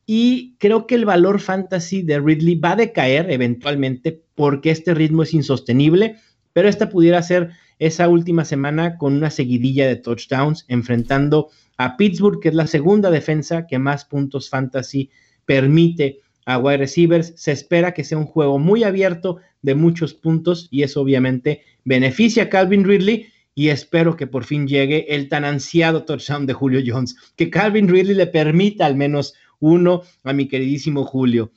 Y 0.07 0.55
creo 0.57 0.87
que 0.87 0.95
el 0.95 1.05
valor 1.05 1.39
fantasy 1.39 2.01
de 2.01 2.19
Ridley 2.19 2.55
va 2.55 2.71
a 2.71 2.77
decaer 2.77 3.29
eventualmente 3.31 4.23
porque 4.33 4.71
este 4.71 4.93
ritmo 4.93 5.23
es 5.23 5.33
insostenible 5.33 6.17
pero 6.55 6.69
esta 6.69 6.87
pudiera 6.87 7.21
ser 7.21 7.49
esa 7.79 8.07
última 8.07 8.45
semana 8.45 8.97
con 8.97 9.13
una 9.13 9.29
seguidilla 9.29 9.87
de 9.87 9.97
touchdowns 9.97 10.63
enfrentando 10.69 11.49
a 11.75 11.97
Pittsburgh, 11.97 12.39
que 12.39 12.47
es 12.47 12.55
la 12.55 12.65
segunda 12.65 13.11
defensa 13.11 13.67
que 13.67 13.77
más 13.77 14.05
puntos 14.05 14.49
fantasy 14.49 15.09
permite 15.43 16.21
a 16.45 16.57
wide 16.57 16.77
receivers. 16.77 17.33
Se 17.35 17.51
espera 17.51 17.93
que 17.93 18.05
sea 18.05 18.17
un 18.17 18.25
juego 18.25 18.57
muy 18.57 18.85
abierto 18.85 19.39
de 19.63 19.75
muchos 19.75 20.13
puntos 20.13 20.69
y 20.71 20.83
eso 20.83 21.01
obviamente 21.01 21.63
beneficia 21.83 22.43
a 22.43 22.49
Calvin 22.49 22.85
Ridley 22.85 23.27
y 23.53 23.67
espero 23.67 24.15
que 24.15 24.25
por 24.25 24.45
fin 24.45 24.65
llegue 24.65 25.13
el 25.13 25.27
tan 25.27 25.43
ansiado 25.43 26.05
touchdown 26.05 26.45
de 26.45 26.53
Julio 26.53 26.79
Jones, 26.87 27.17
que 27.35 27.49
Calvin 27.49 27.89
Ridley 27.89 28.15
le 28.15 28.27
permita 28.27 28.85
al 28.85 28.95
menos 28.95 29.33
uno 29.59 30.03
a 30.23 30.31
mi 30.31 30.47
queridísimo 30.47 31.03
Julio. 31.03 31.51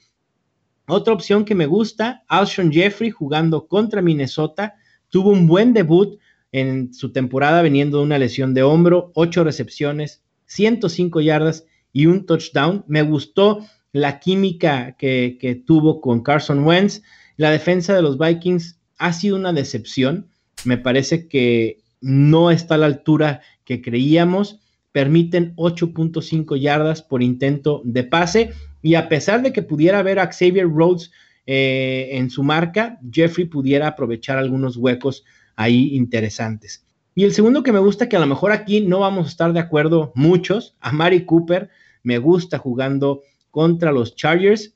Otra 0.89 1.15
opción 1.15 1.45
que 1.45 1.55
me 1.55 1.67
gusta, 1.67 2.25
Alshon 2.27 2.73
Jeffrey 2.73 3.11
jugando 3.11 3.69
contra 3.69 4.03
Minnesota, 4.03 4.75
tuvo 5.11 5.31
un 5.31 5.47
buen 5.47 5.73
debut 5.73 6.19
en 6.53 6.95
su 6.95 7.13
temporada 7.13 7.63
veniendo 7.63 7.99
de 7.99 8.05
una 8.05 8.19
lesión 8.19 8.55
de 8.55 8.63
hombro, 8.63 9.13
ocho 9.15 9.45
recepciones, 9.45 10.23
105 10.47 11.21
yardas 11.21 11.67
y 11.93 12.07
un 12.07 12.27
touchdown. 12.27 12.85
Me 12.89 13.03
gustó 13.03 13.67
la 13.93 14.21
química 14.21 14.97
que, 14.99 15.39
que 15.41 15.55
tuvo 15.55 16.01
con 16.01 16.23
Carson 16.23 16.65
Wentz. 16.65 17.03
La 17.37 17.51
defensa 17.51 17.95
de 17.95 18.03
los 18.03 18.19
Vikings 18.19 18.79
ha 18.99 19.13
sido 19.13 19.37
una 19.37 19.53
decepción. 19.53 20.29
Me 20.65 20.79
parece 20.79 21.29
que 21.29 21.81
no 22.01 22.51
está 22.51 22.75
a 22.75 22.79
la 22.79 22.87
altura 22.87 23.43
que 23.65 23.83
creíamos. 23.83 24.61
Permiten 24.93 25.55
8.5 25.57 26.59
yardas 26.59 27.03
por 27.03 27.23
intento 27.23 27.83
de 27.85 28.05
pase. 28.05 28.51
Y 28.83 28.95
a 28.95 29.09
pesar 29.09 29.43
de 29.43 29.53
que 29.53 29.63
pudiera 29.63 30.03
ver 30.03 30.19
a 30.19 30.31
Xavier 30.33 30.67
Rhodes 30.69 31.11
eh, 31.51 32.11
en 32.19 32.29
su 32.29 32.43
marca, 32.43 33.01
Jeffrey 33.11 33.47
pudiera 33.47 33.89
aprovechar 33.89 34.37
algunos 34.37 34.77
huecos 34.77 35.25
ahí 35.57 35.97
interesantes. 35.97 36.85
Y 37.15 37.25
el 37.25 37.33
segundo 37.33 37.63
que 37.63 37.73
me 37.73 37.79
gusta, 37.79 38.07
que 38.07 38.17
a 38.17 38.21
lo 38.21 38.27
mejor 38.27 38.53
aquí 38.53 38.83
no 38.83 38.99
vamos 38.99 39.25
a 39.25 39.31
estar 39.31 39.55
de 39.55 39.61
acuerdo 39.61 40.13
muchos, 40.15 40.77
a 40.79 40.93
Mari 40.93 41.25
Cooper, 41.25 41.71
me 42.03 42.19
gusta 42.19 42.59
jugando 42.59 43.23
contra 43.51 43.93
los 43.93 44.15
Chargers. 44.15 44.75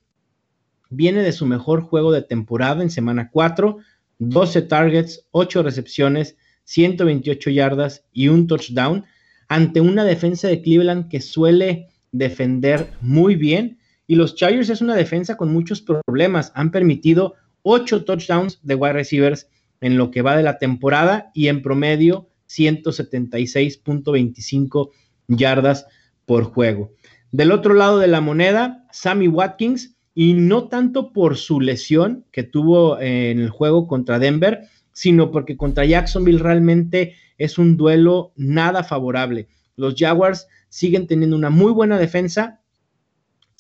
Viene 0.88 1.20
de 1.20 1.32
su 1.32 1.44
mejor 1.44 1.82
juego 1.82 2.10
de 2.10 2.22
temporada 2.22 2.82
en 2.82 2.88
semana 2.88 3.28
4, 3.30 3.76
12 4.18 4.62
targets, 4.62 5.26
8 5.30 5.62
recepciones, 5.62 6.38
128 6.64 7.50
yardas 7.50 8.06
y 8.14 8.28
un 8.28 8.46
touchdown 8.46 9.04
ante 9.46 9.82
una 9.82 10.04
defensa 10.04 10.48
de 10.48 10.62
Cleveland 10.62 11.10
que 11.10 11.20
suele 11.20 11.88
defender 12.12 12.94
muy 13.02 13.36
bien. 13.36 13.78
Y 14.12 14.14
los 14.14 14.34
Chargers 14.34 14.68
es 14.68 14.82
una 14.82 14.94
defensa 14.94 15.38
con 15.38 15.50
muchos 15.50 15.80
problemas. 15.80 16.52
Han 16.54 16.70
permitido 16.70 17.36
8 17.62 18.04
touchdowns 18.04 18.60
de 18.62 18.74
wide 18.74 18.92
receivers 18.92 19.48
en 19.80 19.96
lo 19.96 20.10
que 20.10 20.20
va 20.20 20.36
de 20.36 20.42
la 20.42 20.58
temporada 20.58 21.30
y 21.32 21.48
en 21.48 21.62
promedio 21.62 22.28
176.25 22.46 24.90
yardas 25.28 25.86
por 26.26 26.44
juego. 26.44 26.92
Del 27.30 27.52
otro 27.52 27.72
lado 27.72 27.98
de 27.98 28.08
la 28.08 28.20
moneda, 28.20 28.86
Sammy 28.92 29.28
Watkins, 29.28 29.96
y 30.14 30.34
no 30.34 30.68
tanto 30.68 31.14
por 31.14 31.38
su 31.38 31.62
lesión 31.62 32.26
que 32.32 32.42
tuvo 32.42 33.00
en 33.00 33.40
el 33.40 33.48
juego 33.48 33.86
contra 33.86 34.18
Denver, 34.18 34.68
sino 34.92 35.30
porque 35.30 35.56
contra 35.56 35.86
Jacksonville 35.86 36.42
realmente 36.42 37.14
es 37.38 37.56
un 37.56 37.78
duelo 37.78 38.34
nada 38.36 38.84
favorable. 38.84 39.48
Los 39.74 39.94
Jaguars 39.96 40.48
siguen 40.68 41.06
teniendo 41.06 41.34
una 41.34 41.48
muy 41.48 41.72
buena 41.72 41.98
defensa. 41.98 42.60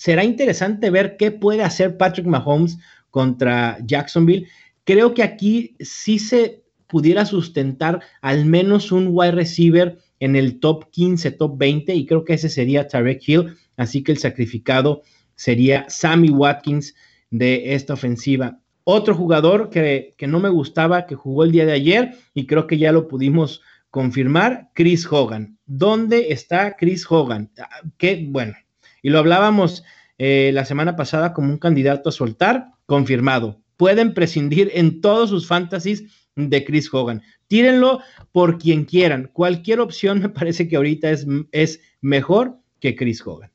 Será 0.02 0.24
interesante 0.24 0.90
ver 0.90 1.16
qué 1.16 1.30
puede 1.30 1.62
hacer 1.62 1.96
Patrick 1.96 2.26
Mahomes 2.26 2.76
contra 3.10 3.78
Jacksonville. 3.86 4.48
Creo 4.82 5.14
que 5.14 5.22
aquí 5.22 5.76
sí 5.78 6.18
se 6.18 6.64
pudiera 6.88 7.24
sustentar 7.24 8.00
al 8.20 8.44
menos 8.44 8.90
un 8.90 9.10
wide 9.12 9.30
receiver 9.30 9.98
en 10.18 10.34
el 10.34 10.58
top 10.58 10.90
15, 10.90 11.30
top 11.30 11.56
20, 11.56 11.94
y 11.94 12.04
creo 12.04 12.24
que 12.24 12.34
ese 12.34 12.48
sería 12.48 12.88
Tarek 12.88 13.22
Hill. 13.24 13.56
Así 13.76 14.02
que 14.02 14.10
el 14.10 14.18
sacrificado 14.18 15.02
sería 15.36 15.86
Sammy 15.88 16.30
Watkins 16.30 16.96
de 17.30 17.74
esta 17.74 17.94
ofensiva. 17.94 18.58
Otro 18.82 19.14
jugador 19.14 19.70
que, 19.70 20.16
no 20.26 20.40
me 20.40 20.48
gustaba, 20.48 21.06
que 21.06 21.14
jugó 21.14 21.44
el 21.44 21.52
día 21.52 21.64
de 21.64 21.74
ayer 21.74 22.16
y 22.34 22.46
creo 22.46 22.66
que 22.66 22.76
ya 22.76 22.90
lo 22.90 23.06
pudimos 23.06 23.62
confirmar, 23.88 24.70
Chris 24.74 25.06
Hogan. 25.08 25.58
¿Dónde 25.64 26.32
está 26.32 26.74
Chris 26.76 27.06
Hogan? 27.08 27.52
Ah, 27.56 27.82
qué 27.96 28.26
bueno. 28.28 28.54
Y 29.02 29.10
lo 29.10 29.18
hablábamos 29.18 29.84
eh, 30.18 30.50
la 30.54 30.64
semana 30.64 30.96
pasada 30.96 31.34
como 31.34 31.50
un 31.50 31.58
candidato 31.58 32.08
a 32.08 32.12
soltar, 32.12 32.68
confirmado. 32.86 33.60
Pueden 33.76 34.14
prescindir 34.14 34.70
en 34.74 35.00
todos 35.00 35.30
sus 35.30 35.46
fantasies 35.46 36.04
de 36.36 36.64
Chris 36.64 36.88
Hogan. 36.92 37.22
Tírenlo 37.48 38.00
por 38.30 38.58
quien 38.58 38.84
quieran. 38.84 39.30
Cualquier 39.32 39.80
opción 39.80 40.20
me 40.20 40.28
parece 40.28 40.68
que 40.68 40.76
ahorita 40.76 41.10
es, 41.10 41.26
es 41.50 41.80
mejor 42.00 42.58
que 42.80 42.94
Chris 42.94 43.26
Hogan. 43.26 43.50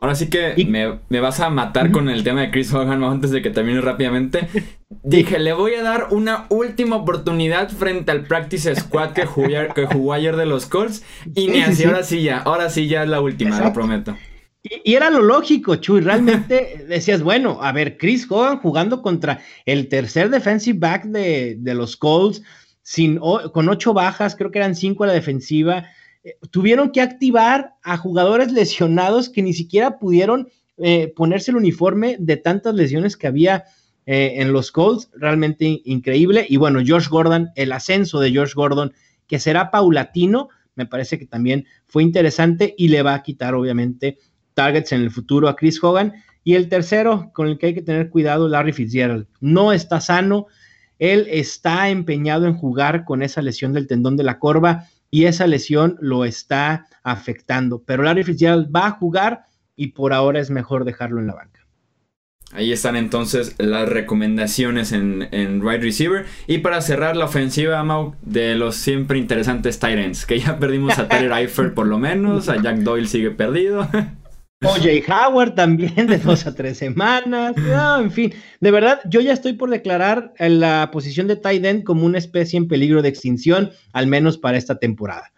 Ahora 0.00 0.14
sí 0.14 0.30
que 0.30 0.54
me, 0.66 1.20
vas 1.20 1.40
a 1.40 1.50
matar 1.50 1.90
con 1.90 2.08
el 2.08 2.24
tema 2.24 2.40
de 2.40 2.50
Chris 2.50 2.72
Hogan 2.72 3.04
antes 3.04 3.30
de 3.32 3.42
que 3.42 3.50
termine 3.50 3.82
rápidamente. 3.82 4.48
Dije, 5.02 5.38
le 5.38 5.52
voy 5.52 5.74
a 5.74 5.82
dar 5.82 6.08
una 6.10 6.46
última 6.48 6.96
oportunidad 6.96 7.68
frente 7.68 8.10
al 8.10 8.22
practice 8.24 8.74
squad 8.76 9.10
que 9.10 9.26
jugó, 9.26 9.74
que 9.74 9.84
jugó 9.84 10.14
ayer 10.14 10.36
de 10.36 10.46
los 10.46 10.64
Colts. 10.64 11.04
Y 11.34 11.48
ni 11.48 11.60
así, 11.60 11.84
ahora 11.84 12.02
sí 12.02 12.22
ya, 12.22 12.38
ahora 12.38 12.70
sí 12.70 12.88
ya 12.88 13.02
es 13.02 13.10
la 13.10 13.20
última, 13.20 13.60
lo 13.60 13.74
prometo. 13.74 14.16
Y, 14.62 14.94
era 14.94 15.10
lo 15.10 15.22
lógico, 15.22 15.76
Chuy. 15.76 16.00
Realmente 16.00 16.84
decías, 16.88 17.22
bueno, 17.22 17.58
a 17.62 17.72
ver, 17.72 17.96
Chris 17.96 18.26
Hogan 18.30 18.58
jugando 18.58 19.02
contra 19.02 19.40
el 19.64 19.88
tercer 19.88 20.30
defensive 20.30 20.78
back 20.78 21.04
de, 21.04 21.58
los 21.74 21.96
Colts, 21.96 22.42
sin, 22.82 23.18
con 23.18 23.68
ocho 23.68 23.94
bajas, 23.94 24.36
creo 24.36 24.50
que 24.50 24.58
eran 24.58 24.74
cinco 24.74 25.04
a 25.04 25.08
la 25.08 25.12
defensiva 25.12 25.86
eh, 26.22 26.36
tuvieron 26.50 26.90
que 26.90 27.00
activar 27.00 27.74
a 27.82 27.96
jugadores 27.96 28.52
lesionados 28.52 29.30
que 29.30 29.42
ni 29.42 29.54
siquiera 29.54 29.98
pudieron 29.98 30.48
eh, 30.76 31.12
ponerse 31.16 31.50
el 31.50 31.56
uniforme 31.56 32.16
de 32.18 32.36
tantas 32.36 32.74
lesiones 32.74 33.16
que 33.16 33.26
había 33.26 33.64
eh, 34.06 34.34
en 34.36 34.52
los 34.52 34.70
Colts, 34.70 35.10
realmente 35.14 35.80
increíble. 35.84 36.46
Y 36.48 36.58
bueno, 36.58 36.80
Josh 36.86 37.08
Gordon, 37.08 37.50
el 37.54 37.72
ascenso 37.72 38.20
de 38.20 38.34
Josh 38.34 38.54
Gordon, 38.54 38.92
que 39.26 39.38
será 39.38 39.70
paulatino, 39.70 40.48
me 40.74 40.86
parece 40.86 41.18
que 41.18 41.26
también 41.26 41.66
fue 41.86 42.02
interesante 42.02 42.74
y 42.76 42.88
le 42.88 43.02
va 43.02 43.14
a 43.14 43.22
quitar 43.22 43.54
obviamente 43.54 44.18
targets 44.60 44.92
en 44.92 45.00
el 45.00 45.10
futuro 45.10 45.48
a 45.48 45.56
Chris 45.56 45.82
Hogan. 45.82 46.12
Y 46.44 46.54
el 46.54 46.68
tercero, 46.68 47.30
con 47.32 47.48
el 47.48 47.56
que 47.56 47.68
hay 47.68 47.74
que 47.74 47.80
tener 47.80 48.10
cuidado, 48.10 48.46
Larry 48.46 48.74
Fitzgerald. 48.74 49.26
No 49.40 49.72
está 49.72 50.02
sano, 50.02 50.48
él 50.98 51.26
está 51.30 51.88
empeñado 51.88 52.46
en 52.46 52.54
jugar 52.54 53.04
con 53.06 53.22
esa 53.22 53.40
lesión 53.40 53.72
del 53.72 53.86
tendón 53.86 54.18
de 54.18 54.24
la 54.24 54.38
corva 54.38 54.84
y 55.10 55.24
esa 55.24 55.46
lesión 55.46 55.96
lo 56.00 56.26
está 56.26 56.88
afectando. 57.02 57.82
Pero 57.86 58.02
Larry 58.02 58.22
Fitzgerald 58.22 58.70
va 58.74 58.86
a 58.88 58.90
jugar 58.90 59.44
y 59.76 59.88
por 59.88 60.12
ahora 60.12 60.40
es 60.40 60.50
mejor 60.50 60.84
dejarlo 60.84 61.20
en 61.20 61.26
la 61.26 61.34
banca. 61.36 61.60
Ahí 62.52 62.72
están 62.72 62.96
entonces 62.96 63.54
las 63.58 63.88
recomendaciones 63.88 64.92
en, 64.92 65.28
en 65.30 65.66
Right 65.66 65.82
Receiver. 65.82 66.26
Y 66.46 66.58
para 66.58 66.82
cerrar 66.82 67.16
la 67.16 67.26
ofensiva, 67.26 67.82
Mau, 67.82 68.14
de 68.20 68.56
los 68.56 68.76
siempre 68.76 69.18
interesantes 69.18 69.78
Tyrants, 69.78 70.26
que 70.26 70.38
ya 70.38 70.58
perdimos 70.58 70.98
a 70.98 71.08
Tyler 71.08 71.32
Eifert 71.38 71.72
por 71.72 71.86
lo 71.86 71.98
menos, 71.98 72.50
a 72.50 72.60
Jack 72.60 72.78
Doyle 72.78 73.06
sigue 73.06 73.30
perdido. 73.30 73.88
Jay 74.62 75.02
Howard 75.08 75.54
también 75.54 76.06
de 76.06 76.18
dos 76.18 76.46
a 76.46 76.54
tres 76.54 76.76
semanas. 76.76 77.54
en 77.98 78.10
fin, 78.10 78.34
de 78.60 78.70
verdad, 78.70 79.00
yo 79.08 79.20
ya 79.20 79.32
estoy 79.32 79.54
por 79.54 79.70
declarar 79.70 80.34
la 80.38 80.90
posición 80.92 81.26
de 81.26 81.36
tight 81.36 81.64
end 81.64 81.84
como 81.84 82.04
una 82.04 82.18
especie 82.18 82.58
en 82.58 82.68
peligro 82.68 83.00
de 83.00 83.08
extinción, 83.08 83.70
al 83.92 84.06
menos 84.06 84.36
para 84.36 84.58
esta 84.58 84.78
temporada. 84.78 85.32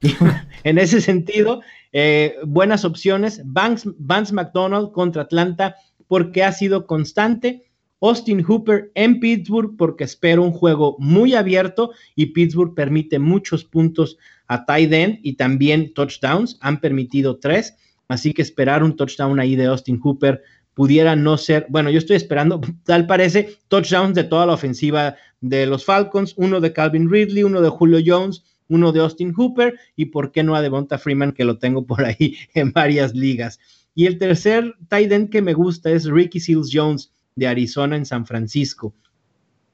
en 0.64 0.78
ese 0.78 1.00
sentido, 1.00 1.62
eh, 1.92 2.34
buenas 2.44 2.84
opciones. 2.84 3.40
Vance 3.44 3.88
McDonald 4.32 4.90
contra 4.90 5.22
Atlanta 5.22 5.76
porque 6.08 6.42
ha 6.42 6.50
sido 6.50 6.86
constante. 6.86 7.62
Austin 8.00 8.42
Hooper 8.42 8.90
en 8.94 9.20
Pittsburgh 9.20 9.76
porque 9.78 10.04
espero 10.04 10.42
un 10.42 10.52
juego 10.52 10.96
muy 10.98 11.34
abierto 11.34 11.92
y 12.14 12.26
Pittsburgh 12.26 12.74
permite 12.74 13.18
muchos 13.18 13.64
puntos 13.64 14.18
a 14.48 14.66
tight 14.66 14.92
end 14.92 15.18
y 15.22 15.34
también 15.34 15.94
touchdowns. 15.94 16.58
Han 16.60 16.80
permitido 16.80 17.38
tres. 17.38 17.76
Así 18.08 18.32
que 18.32 18.42
esperar 18.42 18.82
un 18.82 18.96
touchdown 18.96 19.40
ahí 19.40 19.56
de 19.56 19.66
Austin 19.66 20.00
Hooper 20.00 20.42
pudiera 20.74 21.16
no 21.16 21.38
ser, 21.38 21.66
bueno, 21.70 21.90
yo 21.90 21.98
estoy 21.98 22.16
esperando, 22.16 22.60
tal 22.84 23.06
parece, 23.06 23.56
touchdowns 23.68 24.14
de 24.14 24.24
toda 24.24 24.46
la 24.46 24.52
ofensiva 24.52 25.16
de 25.40 25.66
los 25.66 25.84
Falcons, 25.84 26.34
uno 26.36 26.60
de 26.60 26.72
Calvin 26.72 27.10
Ridley, 27.10 27.44
uno 27.44 27.62
de 27.62 27.68
Julio 27.68 27.98
Jones, 28.04 28.44
uno 28.68 28.92
de 28.92 29.00
Austin 29.00 29.32
Hooper 29.32 29.78
y 29.96 30.06
por 30.06 30.32
qué 30.32 30.42
no 30.42 30.54
a 30.54 30.62
Devonta 30.62 30.98
Freeman 30.98 31.32
que 31.32 31.44
lo 31.44 31.58
tengo 31.58 31.86
por 31.86 32.04
ahí 32.04 32.36
en 32.54 32.72
varias 32.72 33.14
ligas. 33.14 33.58
Y 33.94 34.06
el 34.06 34.18
tercer 34.18 34.74
tight 34.88 35.10
end 35.10 35.30
que 35.30 35.40
me 35.40 35.54
gusta 35.54 35.90
es 35.90 36.04
Ricky 36.04 36.40
Seals 36.40 36.70
Jones 36.72 37.12
de 37.34 37.46
Arizona 37.46 37.96
en 37.96 38.04
San 38.04 38.26
Francisco. 38.26 38.94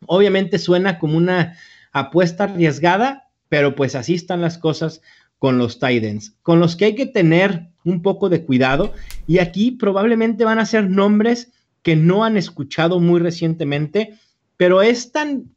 Obviamente 0.07 0.59
suena 0.59 0.99
como 0.99 1.17
una 1.17 1.57
apuesta 1.93 2.45
arriesgada, 2.45 3.29
pero 3.49 3.75
pues 3.75 3.95
así 3.95 4.15
están 4.15 4.41
las 4.41 4.59
cosas 4.59 5.03
con 5.43 5.59
los 5.59 5.81
tight 5.81 6.05
ends, 6.05 6.37
con 6.43 6.61
los 6.61 6.77
que 6.77 6.85
hay 6.85 6.95
que 6.95 7.07
tener 7.07 7.67
un 7.83 8.01
poco 8.01 8.29
de 8.29 8.45
cuidado. 8.45 8.95
Y 9.27 9.41
aquí 9.41 9.73
probablemente 9.73 10.45
van 10.45 10.61
a 10.61 10.67
ser 10.67 10.89
nombres 10.89 11.51
que 11.83 11.97
no 11.97 12.23
han 12.23 12.37
escuchado 12.37 13.01
muy 13.01 13.19
recientemente, 13.19 14.21
pero 14.57 14.83
es 14.83 15.11
tan 15.11 15.51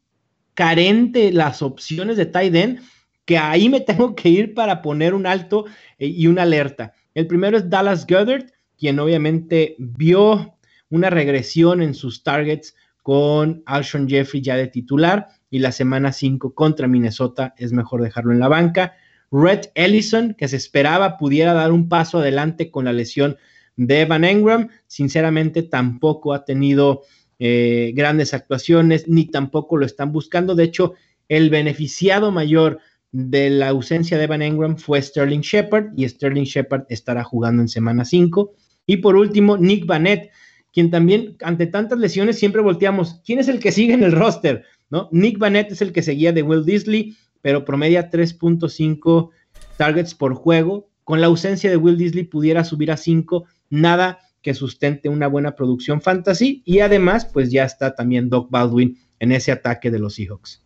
carente 0.55 1.31
las 1.31 1.61
opciones 1.61 2.17
de 2.17 2.25
tight 2.25 2.55
end 2.55 2.79
que 3.25 3.37
ahí 3.37 3.69
me 3.69 3.79
tengo 3.91 4.15
que 4.15 4.29
ir 4.29 4.55
para 4.55 4.81
poner 4.81 5.13
un 5.13 5.27
alto 5.27 5.65
eh, 5.99 6.07
y 6.07 6.25
una 6.25 6.41
alerta. 6.41 6.93
El 7.13 7.27
primero 7.27 7.55
es 7.55 7.69
Dallas 7.69 8.07
Goddard, 8.07 8.45
quien 8.79 8.97
obviamente 8.97 9.75
vio 9.77 10.57
una 10.89 11.11
regresión 11.11 11.83
en 11.83 11.93
sus 11.93 12.23
targets 12.23 12.73
con 13.03 13.61
Alshon 13.67 14.09
Jeffrey 14.09 14.41
ya 14.41 14.55
de 14.55 14.65
titular. 14.65 15.27
y 15.51 15.59
la 15.59 15.71
semana 15.71 16.11
5 16.11 16.55
contra 16.55 16.87
Minnesota 16.87 17.53
es 17.55 17.71
mejor 17.71 18.01
dejarlo 18.01 18.31
en 18.33 18.39
la 18.39 18.47
banca. 18.47 18.95
Red 19.35 19.71
Ellison, 19.75 20.33
que 20.33 20.47
se 20.47 20.55
esperaba 20.55 21.17
pudiera 21.17 21.53
dar 21.53 21.73
un 21.73 21.89
paso 21.89 22.19
adelante 22.19 22.71
con 22.71 22.85
la 22.85 22.93
lesión 22.93 23.35
de 23.75 24.01
Evan 24.01 24.23
Engram, 24.23 24.69
sinceramente 24.87 25.61
tampoco 25.61 26.33
ha 26.33 26.45
tenido 26.45 27.01
eh, 27.37 27.91
grandes 27.93 28.33
actuaciones, 28.33 29.09
ni 29.09 29.25
tampoco 29.25 29.75
lo 29.75 29.85
están 29.85 30.13
buscando. 30.13 30.55
De 30.55 30.63
hecho, 30.63 30.93
el 31.27 31.49
beneficiado 31.49 32.31
mayor 32.31 32.79
de 33.11 33.49
la 33.49 33.69
ausencia 33.69 34.17
de 34.17 34.23
Evan 34.23 34.41
Engram 34.41 34.77
fue 34.77 35.01
Sterling 35.01 35.41
Shepard 35.41 35.87
y 35.97 36.07
Sterling 36.07 36.45
Shepard 36.45 36.85
estará 36.87 37.25
jugando 37.25 37.61
en 37.61 37.67
semana 37.67 38.05
5. 38.05 38.53
Y 38.85 38.97
por 38.97 39.17
último, 39.17 39.57
Nick 39.57 39.85
Vanette, 39.85 40.31
quien 40.71 40.91
también 40.91 41.35
ante 41.41 41.67
tantas 41.67 41.99
lesiones 41.99 42.39
siempre 42.39 42.61
volteamos, 42.61 43.21
¿quién 43.25 43.39
es 43.39 43.49
el 43.49 43.59
que 43.59 43.73
sigue 43.73 43.93
en 43.95 44.03
el 44.03 44.13
roster? 44.13 44.63
¿No? 44.89 45.09
Nick 45.11 45.39
Vanette 45.39 45.73
es 45.73 45.81
el 45.81 45.91
que 45.91 46.03
seguía 46.03 46.31
de 46.31 46.43
Will 46.43 46.63
Disley, 46.63 47.17
pero 47.45 47.63
promedia 47.63 48.09
3.5 48.09 49.29
targets 49.77 50.15
por 50.15 50.33
juego. 50.33 50.89
Con 51.03 51.21
la 51.21 51.27
ausencia 51.27 51.69
de 51.69 51.77
Will 51.77 51.95
Disley 51.95 52.23
pudiera 52.23 52.63
subir 52.63 52.89
a 52.89 52.97
5, 52.97 53.45
nada 53.69 54.17
que 54.41 54.55
sustente 54.55 55.09
una 55.09 55.27
buena 55.27 55.55
producción 55.55 56.01
fantasy 56.01 56.63
y 56.65 56.79
además 56.79 57.25
pues 57.31 57.51
ya 57.51 57.63
está 57.63 57.93
también 57.93 58.31
Doc 58.31 58.49
Baldwin 58.49 58.97
en 59.19 59.31
ese 59.31 59.51
ataque 59.51 59.91
de 59.91 59.99
los 59.99 60.15
Seahawks. 60.15 60.63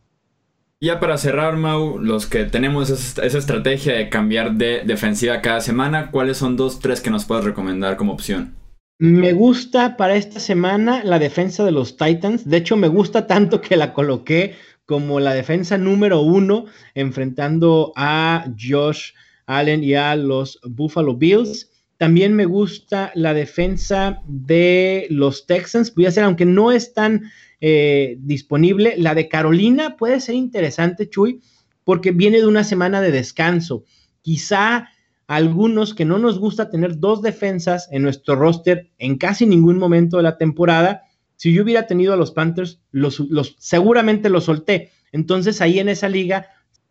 Ya 0.79 1.01
para 1.01 1.17
cerrar, 1.17 1.57
Mau, 1.57 1.99
los 1.99 2.27
que 2.27 2.45
tenemos 2.45 2.89
esa, 2.89 3.25
estrategia 3.25 3.95
de 3.95 4.07
cambiar 4.07 4.53
de 4.53 4.83
defensiva 4.85 5.41
cada 5.41 5.59
semana, 5.59 6.11
¿cuáles 6.11 6.37
son 6.37 6.55
dos, 6.55 6.79
tres 6.79 7.01
que 7.01 7.09
nos 7.09 7.25
puedes 7.25 7.43
recomendar 7.43 7.97
como 7.97 8.13
opción? 8.13 8.55
Me 8.99 9.33
gusta 9.33 9.97
para 9.97 10.15
esta 10.15 10.39
semana 10.39 11.03
la 11.03 11.19
defensa 11.19 11.65
de 11.65 11.71
los 11.71 11.97
Titans. 11.97 12.47
De 12.47 12.55
hecho, 12.55 12.77
me 12.77 12.87
gusta 12.87 13.27
tanto 13.27 13.59
que 13.59 13.75
la 13.75 13.93
coloqué 13.93 14.55
como 14.89 15.19
la 15.19 15.35
defensa 15.35 15.77
número 15.77 16.21
uno, 16.21 16.65
enfrentando 16.95 17.93
a 17.95 18.51
Josh 18.59 19.11
Allen 19.45 19.83
y 19.83 19.93
a 19.93 20.15
los 20.15 20.59
Buffalo 20.63 21.15
Bills. 21.15 21.69
También 21.97 22.33
me 22.33 22.45
gusta 22.45 23.11
la 23.13 23.35
defensa 23.35 24.23
de 24.25 25.05
los 25.11 25.45
Texans. 25.45 25.93
Voy 25.93 26.07
a 26.07 26.09
hacer, 26.09 26.23
aunque 26.23 26.45
no 26.45 26.71
es 26.71 26.95
tan 26.95 27.29
eh, 27.61 28.17
disponible, 28.21 28.95
la 28.97 29.13
de 29.13 29.29
Carolina 29.29 29.95
puede 29.95 30.19
ser 30.19 30.33
interesante, 30.33 31.07
Chuy, 31.07 31.39
porque 31.83 32.09
viene 32.09 32.39
de 32.39 32.47
una 32.47 32.63
semana 32.63 32.99
de 32.99 33.11
descanso. 33.11 33.83
Quizá 34.23 34.89
algunos 35.27 35.93
que 35.93 36.05
no 36.05 36.17
nos 36.17 36.39
gusta 36.39 36.71
tener 36.71 36.97
dos 36.97 37.21
defensas 37.21 37.87
en 37.91 38.01
nuestro 38.01 38.35
roster 38.35 38.89
en 38.97 39.19
casi 39.19 39.45
ningún 39.45 39.77
momento 39.77 40.17
de 40.17 40.23
la 40.23 40.39
temporada. 40.39 41.03
Si 41.39 41.53
yo 41.53 41.63
hubiera 41.63 41.87
tenido 41.87 42.11
a 42.11 42.17
los 42.17 42.31
Panthers, 42.31 42.81
los, 42.91 43.23
seguramente 43.59 44.27
los 44.27 44.43
solté. 44.43 44.91
Entonces 45.13 45.61
ahí 45.61 45.79
en 45.79 45.87
esa 45.87 46.09
liga 46.09 46.47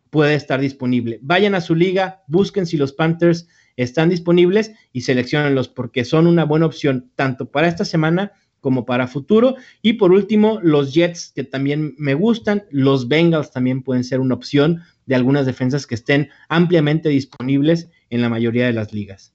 puede 0.08 0.34
estar 0.36 0.58
disponible. 0.58 1.18
Vayan 1.20 1.54
a 1.54 1.60
su 1.60 1.74
liga, 1.74 2.22
busquen 2.28 2.64
si 2.64 2.78
los 2.78 2.94
Panthers 2.94 3.46
están 3.76 4.08
disponibles 4.08 4.72
y 4.90 5.02
seleccionenlos 5.02 5.68
porque 5.68 6.06
son 6.06 6.26
una 6.26 6.46
buena 6.46 6.64
opción 6.64 7.12
tanto 7.14 7.50
para 7.50 7.68
esta 7.68 7.84
semana 7.84 8.32
como 8.60 8.86
para 8.86 9.06
futuro. 9.06 9.56
Y 9.82 9.92
por 9.92 10.12
último, 10.12 10.60
los 10.62 10.94
Jets 10.94 11.30
que 11.34 11.44
también 11.44 11.94
me 11.98 12.14
gustan, 12.14 12.64
los 12.70 13.06
Bengals 13.06 13.50
también 13.50 13.82
pueden 13.82 14.02
ser 14.02 14.18
una 14.18 14.34
opción 14.34 14.80
de 15.04 15.14
algunas 15.14 15.44
defensas 15.44 15.86
que 15.86 15.94
estén 15.94 16.30
ampliamente 16.48 17.10
disponibles 17.10 17.90
en 18.08 18.22
la 18.22 18.30
mayoría 18.30 18.64
de 18.64 18.72
las 18.72 18.94
ligas. 18.94 19.34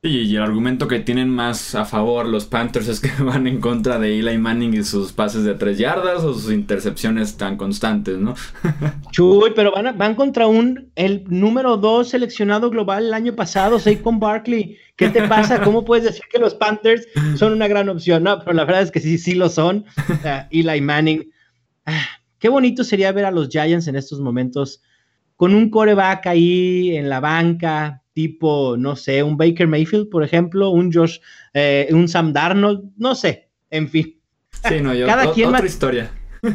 Y 0.00 0.36
el 0.36 0.42
argumento 0.42 0.86
que 0.86 1.00
tienen 1.00 1.28
más 1.28 1.74
a 1.74 1.84
favor 1.84 2.28
los 2.28 2.44
Panthers 2.44 2.86
es 2.86 3.00
que 3.00 3.10
van 3.22 3.48
en 3.48 3.60
contra 3.60 3.98
de 3.98 4.16
Eli 4.16 4.38
Manning 4.38 4.74
y 4.74 4.84
sus 4.84 5.12
pases 5.12 5.42
de 5.42 5.54
tres 5.54 5.76
yardas 5.76 6.22
o 6.22 6.34
sus 6.34 6.52
intercepciones 6.52 7.36
tan 7.36 7.56
constantes, 7.56 8.16
¿no? 8.16 8.34
Chuy, 9.10 9.52
pero 9.56 9.72
van, 9.72 9.98
van 9.98 10.14
contra 10.14 10.46
un 10.46 10.92
el 10.94 11.24
número 11.28 11.76
dos 11.76 12.10
seleccionado 12.10 12.70
global 12.70 13.06
el 13.06 13.14
año 13.14 13.34
pasado, 13.34 13.80
Saquon 13.80 14.20
Barkley. 14.20 14.78
¿Qué 14.94 15.08
te 15.08 15.26
pasa? 15.26 15.60
¿Cómo 15.64 15.84
puedes 15.84 16.04
decir 16.04 16.22
que 16.30 16.38
los 16.38 16.54
Panthers 16.54 17.06
son 17.36 17.52
una 17.52 17.66
gran 17.66 17.88
opción? 17.88 18.22
No, 18.22 18.38
pero 18.38 18.52
la 18.52 18.64
verdad 18.64 18.82
es 18.82 18.92
que 18.92 19.00
sí, 19.00 19.18
sí 19.18 19.34
lo 19.34 19.48
son. 19.48 19.84
Eli 20.50 20.80
Manning. 20.80 21.28
Ah, 21.86 22.06
qué 22.38 22.48
bonito 22.48 22.84
sería 22.84 23.10
ver 23.10 23.24
a 23.24 23.32
los 23.32 23.48
Giants 23.48 23.88
en 23.88 23.96
estos 23.96 24.20
momentos 24.20 24.80
con 25.34 25.54
un 25.54 25.70
coreback 25.70 26.26
ahí 26.26 26.96
en 26.96 27.08
la 27.08 27.20
banca, 27.20 28.02
tipo, 28.18 28.74
no 28.76 28.96
sé, 28.96 29.22
un 29.22 29.36
Baker 29.36 29.68
Mayfield, 29.68 30.08
por 30.08 30.24
ejemplo, 30.24 30.70
un 30.70 30.92
Josh, 30.92 31.18
eh, 31.54 31.86
un 31.92 32.08
Sam 32.08 32.32
Darnold, 32.32 32.90
no 32.96 33.14
sé, 33.14 33.48
en 33.70 33.88
fin. 33.88 34.20
Sí, 34.68 34.80
no, 34.82 34.92
yo, 34.92 35.06
Cada 35.06 35.32
quien 35.32 35.50
otra 35.50 35.64
historia. 35.64 36.10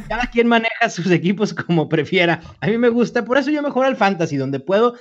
Cada 0.09 0.27
quien 0.27 0.47
maneja 0.47 0.89
sus 0.89 1.09
equipos 1.11 1.53
como 1.53 1.87
prefiera. 1.87 2.41
A 2.59 2.67
mí 2.67 2.77
me 2.77 2.89
gusta, 2.89 3.23
por 3.23 3.37
eso 3.37 3.49
yo 3.49 3.61
mejor 3.61 3.85
al 3.85 3.95
fantasy, 3.95 4.35
donde 4.35 4.59
puedo 4.59 4.95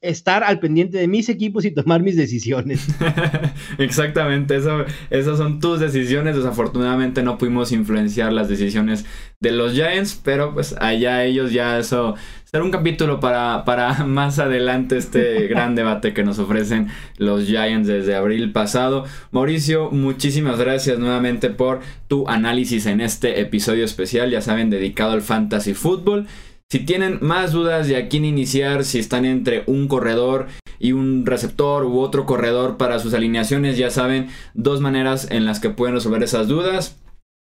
estar 0.00 0.42
al 0.42 0.58
pendiente 0.58 0.98
de 0.98 1.06
mis 1.06 1.28
equipos 1.28 1.64
y 1.64 1.70
tomar 1.70 2.02
mis 2.02 2.16
decisiones. 2.16 2.88
Exactamente, 3.78 4.56
eso, 4.56 4.84
esas 5.10 5.38
son 5.38 5.60
tus 5.60 5.78
decisiones. 5.78 6.34
Desafortunadamente 6.34 7.22
no 7.22 7.38
pudimos 7.38 7.70
influenciar 7.70 8.32
las 8.32 8.48
decisiones 8.48 9.04
de 9.38 9.52
los 9.52 9.74
Giants, 9.74 10.20
pero 10.24 10.54
pues 10.54 10.74
allá 10.80 11.24
ellos 11.24 11.52
ya 11.52 11.78
eso 11.78 12.16
será 12.50 12.64
un 12.64 12.72
capítulo 12.72 13.20
para, 13.20 13.64
para 13.64 14.04
más 14.06 14.38
adelante 14.40 14.96
este 14.96 15.46
gran 15.48 15.74
debate 15.76 16.12
que 16.12 16.24
nos 16.24 16.38
ofrecen 16.38 16.88
los 17.16 17.46
Giants 17.46 17.86
desde 17.86 18.16
abril 18.16 18.52
pasado. 18.52 19.04
Mauricio, 19.30 19.90
muchísimas 19.90 20.58
gracias 20.58 20.98
nuevamente 20.98 21.50
por 21.50 21.80
tu 22.08 22.28
análisis 22.28 22.86
en 22.86 23.00
este 23.00 23.40
episodio 23.40 23.84
especial, 23.84 24.30
ya 24.30 24.40
saben, 24.40 24.70
dedicado 24.70 25.12
al 25.12 25.22
fantasy 25.22 25.74
fútbol. 25.74 26.26
Si 26.68 26.80
tienen 26.80 27.18
más 27.20 27.52
dudas 27.52 27.88
de 27.88 27.96
a 27.96 28.08
quién 28.08 28.24
iniciar, 28.24 28.84
si 28.84 28.98
están 28.98 29.24
entre 29.24 29.64
un 29.66 29.88
corredor 29.88 30.46
y 30.78 30.92
un 30.92 31.26
receptor 31.26 31.84
u 31.84 31.98
otro 31.98 32.26
corredor 32.26 32.76
para 32.76 33.00
sus 33.00 33.12
alineaciones, 33.14 33.76
ya 33.76 33.90
saben, 33.90 34.28
dos 34.54 34.80
maneras 34.80 35.28
en 35.30 35.44
las 35.44 35.58
que 35.58 35.70
pueden 35.70 35.96
resolver 35.96 36.22
esas 36.22 36.46
dudas. 36.46 36.96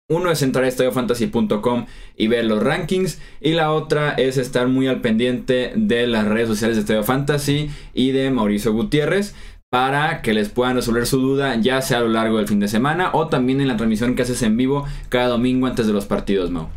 Uno 0.09 0.31
es 0.31 0.41
entrar 0.41 0.65
a 0.65 0.67
estadiofantasy.com 0.67 1.85
y 2.17 2.27
ver 2.27 2.45
los 2.45 2.61
rankings. 2.61 3.21
Y 3.39 3.53
la 3.53 3.71
otra 3.71 4.13
es 4.13 4.37
estar 4.37 4.67
muy 4.67 4.87
al 4.87 5.01
pendiente 5.01 5.71
de 5.75 6.07
las 6.07 6.25
redes 6.25 6.49
sociales 6.49 6.75
de 6.75 6.81
Estadio 6.81 7.03
Fantasy 7.03 7.69
y 7.93 8.11
de 8.11 8.29
Mauricio 8.29 8.73
Gutiérrez 8.73 9.33
para 9.69 10.21
que 10.21 10.33
les 10.33 10.49
puedan 10.49 10.75
resolver 10.75 11.07
su 11.07 11.19
duda 11.19 11.55
ya 11.55 11.81
sea 11.81 11.97
a 11.97 12.01
lo 12.01 12.09
largo 12.09 12.37
del 12.37 12.47
fin 12.47 12.59
de 12.59 12.67
semana 12.67 13.09
o 13.13 13.27
también 13.27 13.59
en 13.59 13.67
la 13.67 13.75
transmisión 13.75 14.13
que 14.13 14.21
haces 14.21 14.43
en 14.43 14.55
vivo 14.55 14.85
cada 15.09 15.29
domingo 15.29 15.65
antes 15.65 15.87
de 15.87 15.93
los 15.93 16.05
partidos, 16.05 16.51
Mau. 16.51 16.67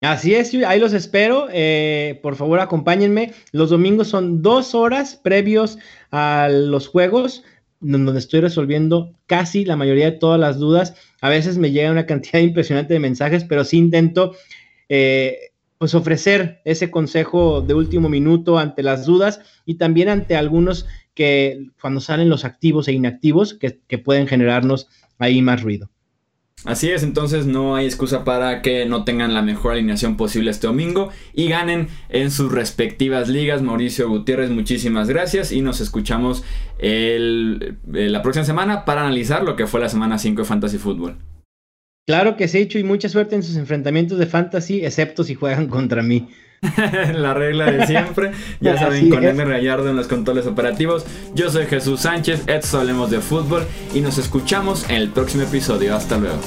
Así 0.00 0.34
es, 0.34 0.54
ahí 0.66 0.78
los 0.78 0.92
espero. 0.92 1.48
Eh, 1.50 2.20
por 2.22 2.36
favor, 2.36 2.60
acompáñenme. 2.60 3.32
Los 3.52 3.70
domingos 3.70 4.08
son 4.08 4.42
dos 4.42 4.74
horas 4.74 5.16
previos 5.16 5.78
a 6.12 6.48
los 6.50 6.88
juegos 6.88 7.42
donde 7.84 8.18
estoy 8.18 8.40
resolviendo 8.40 9.14
casi 9.26 9.64
la 9.64 9.76
mayoría 9.76 10.06
de 10.06 10.18
todas 10.18 10.40
las 10.40 10.58
dudas. 10.58 10.94
A 11.20 11.28
veces 11.28 11.58
me 11.58 11.70
llega 11.70 11.90
una 11.90 12.06
cantidad 12.06 12.40
impresionante 12.40 12.94
de 12.94 13.00
mensajes, 13.00 13.44
pero 13.44 13.64
sí 13.64 13.78
intento 13.78 14.34
eh, 14.88 15.50
pues 15.78 15.94
ofrecer 15.94 16.60
ese 16.64 16.90
consejo 16.90 17.60
de 17.60 17.74
último 17.74 18.08
minuto 18.08 18.58
ante 18.58 18.82
las 18.82 19.06
dudas 19.06 19.40
y 19.66 19.74
también 19.74 20.08
ante 20.08 20.36
algunos 20.36 20.86
que 21.14 21.68
cuando 21.80 22.00
salen 22.00 22.28
los 22.28 22.44
activos 22.44 22.88
e 22.88 22.92
inactivos 22.92 23.54
que 23.54 23.98
pueden 23.98 24.26
generarnos 24.26 24.88
ahí 25.18 25.42
más 25.42 25.62
ruido. 25.62 25.90
Así 26.64 26.90
es, 26.90 27.02
entonces 27.02 27.46
no 27.46 27.76
hay 27.76 27.84
excusa 27.84 28.24
para 28.24 28.62
que 28.62 28.86
no 28.86 29.04
tengan 29.04 29.34
la 29.34 29.42
mejor 29.42 29.72
alineación 29.72 30.16
posible 30.16 30.50
este 30.50 30.66
domingo 30.66 31.10
y 31.34 31.48
ganen 31.48 31.88
en 32.08 32.30
sus 32.30 32.50
respectivas 32.50 33.28
ligas. 33.28 33.60
Mauricio 33.60 34.08
Gutiérrez, 34.08 34.48
muchísimas 34.50 35.08
gracias 35.08 35.52
y 35.52 35.60
nos 35.60 35.82
escuchamos 35.82 36.42
eh, 36.78 37.74
la 37.86 38.22
próxima 38.22 38.46
semana 38.46 38.86
para 38.86 39.02
analizar 39.02 39.44
lo 39.44 39.56
que 39.56 39.66
fue 39.66 39.80
la 39.80 39.90
semana 39.90 40.18
5 40.18 40.40
de 40.40 40.48
Fantasy 40.48 40.78
Football. 40.78 41.18
Claro 42.06 42.36
que 42.36 42.48
sí, 42.48 42.58
hecho 42.58 42.78
y 42.78 42.84
mucha 42.84 43.08
suerte 43.08 43.34
en 43.34 43.42
sus 43.42 43.56
enfrentamientos 43.56 44.18
de 44.18 44.26
Fantasy, 44.26 44.84
excepto 44.84 45.24
si 45.24 45.34
juegan 45.34 45.68
contra 45.68 46.02
mí. 46.02 46.28
la 47.14 47.34
regla 47.34 47.70
de 47.70 47.86
siempre. 47.86 48.32
Ya 48.60 48.76
saben, 48.78 49.08
con 49.08 49.24
M. 49.24 49.42
Rayardo 49.44 49.88
en 49.88 49.96
los 49.96 50.06
controles 50.06 50.46
operativos. 50.46 51.06
Yo 51.34 51.50
soy 51.50 51.66
Jesús 51.66 52.00
Sánchez, 52.00 52.42
esto 52.46 52.80
hablemos 52.80 53.10
de 53.10 53.20
fútbol 53.20 53.64
y 53.94 54.00
nos 54.00 54.18
escuchamos 54.18 54.88
en 54.90 54.96
el 54.96 55.10
próximo 55.10 55.44
episodio. 55.44 55.96
Hasta 55.96 56.18
luego. 56.18 56.40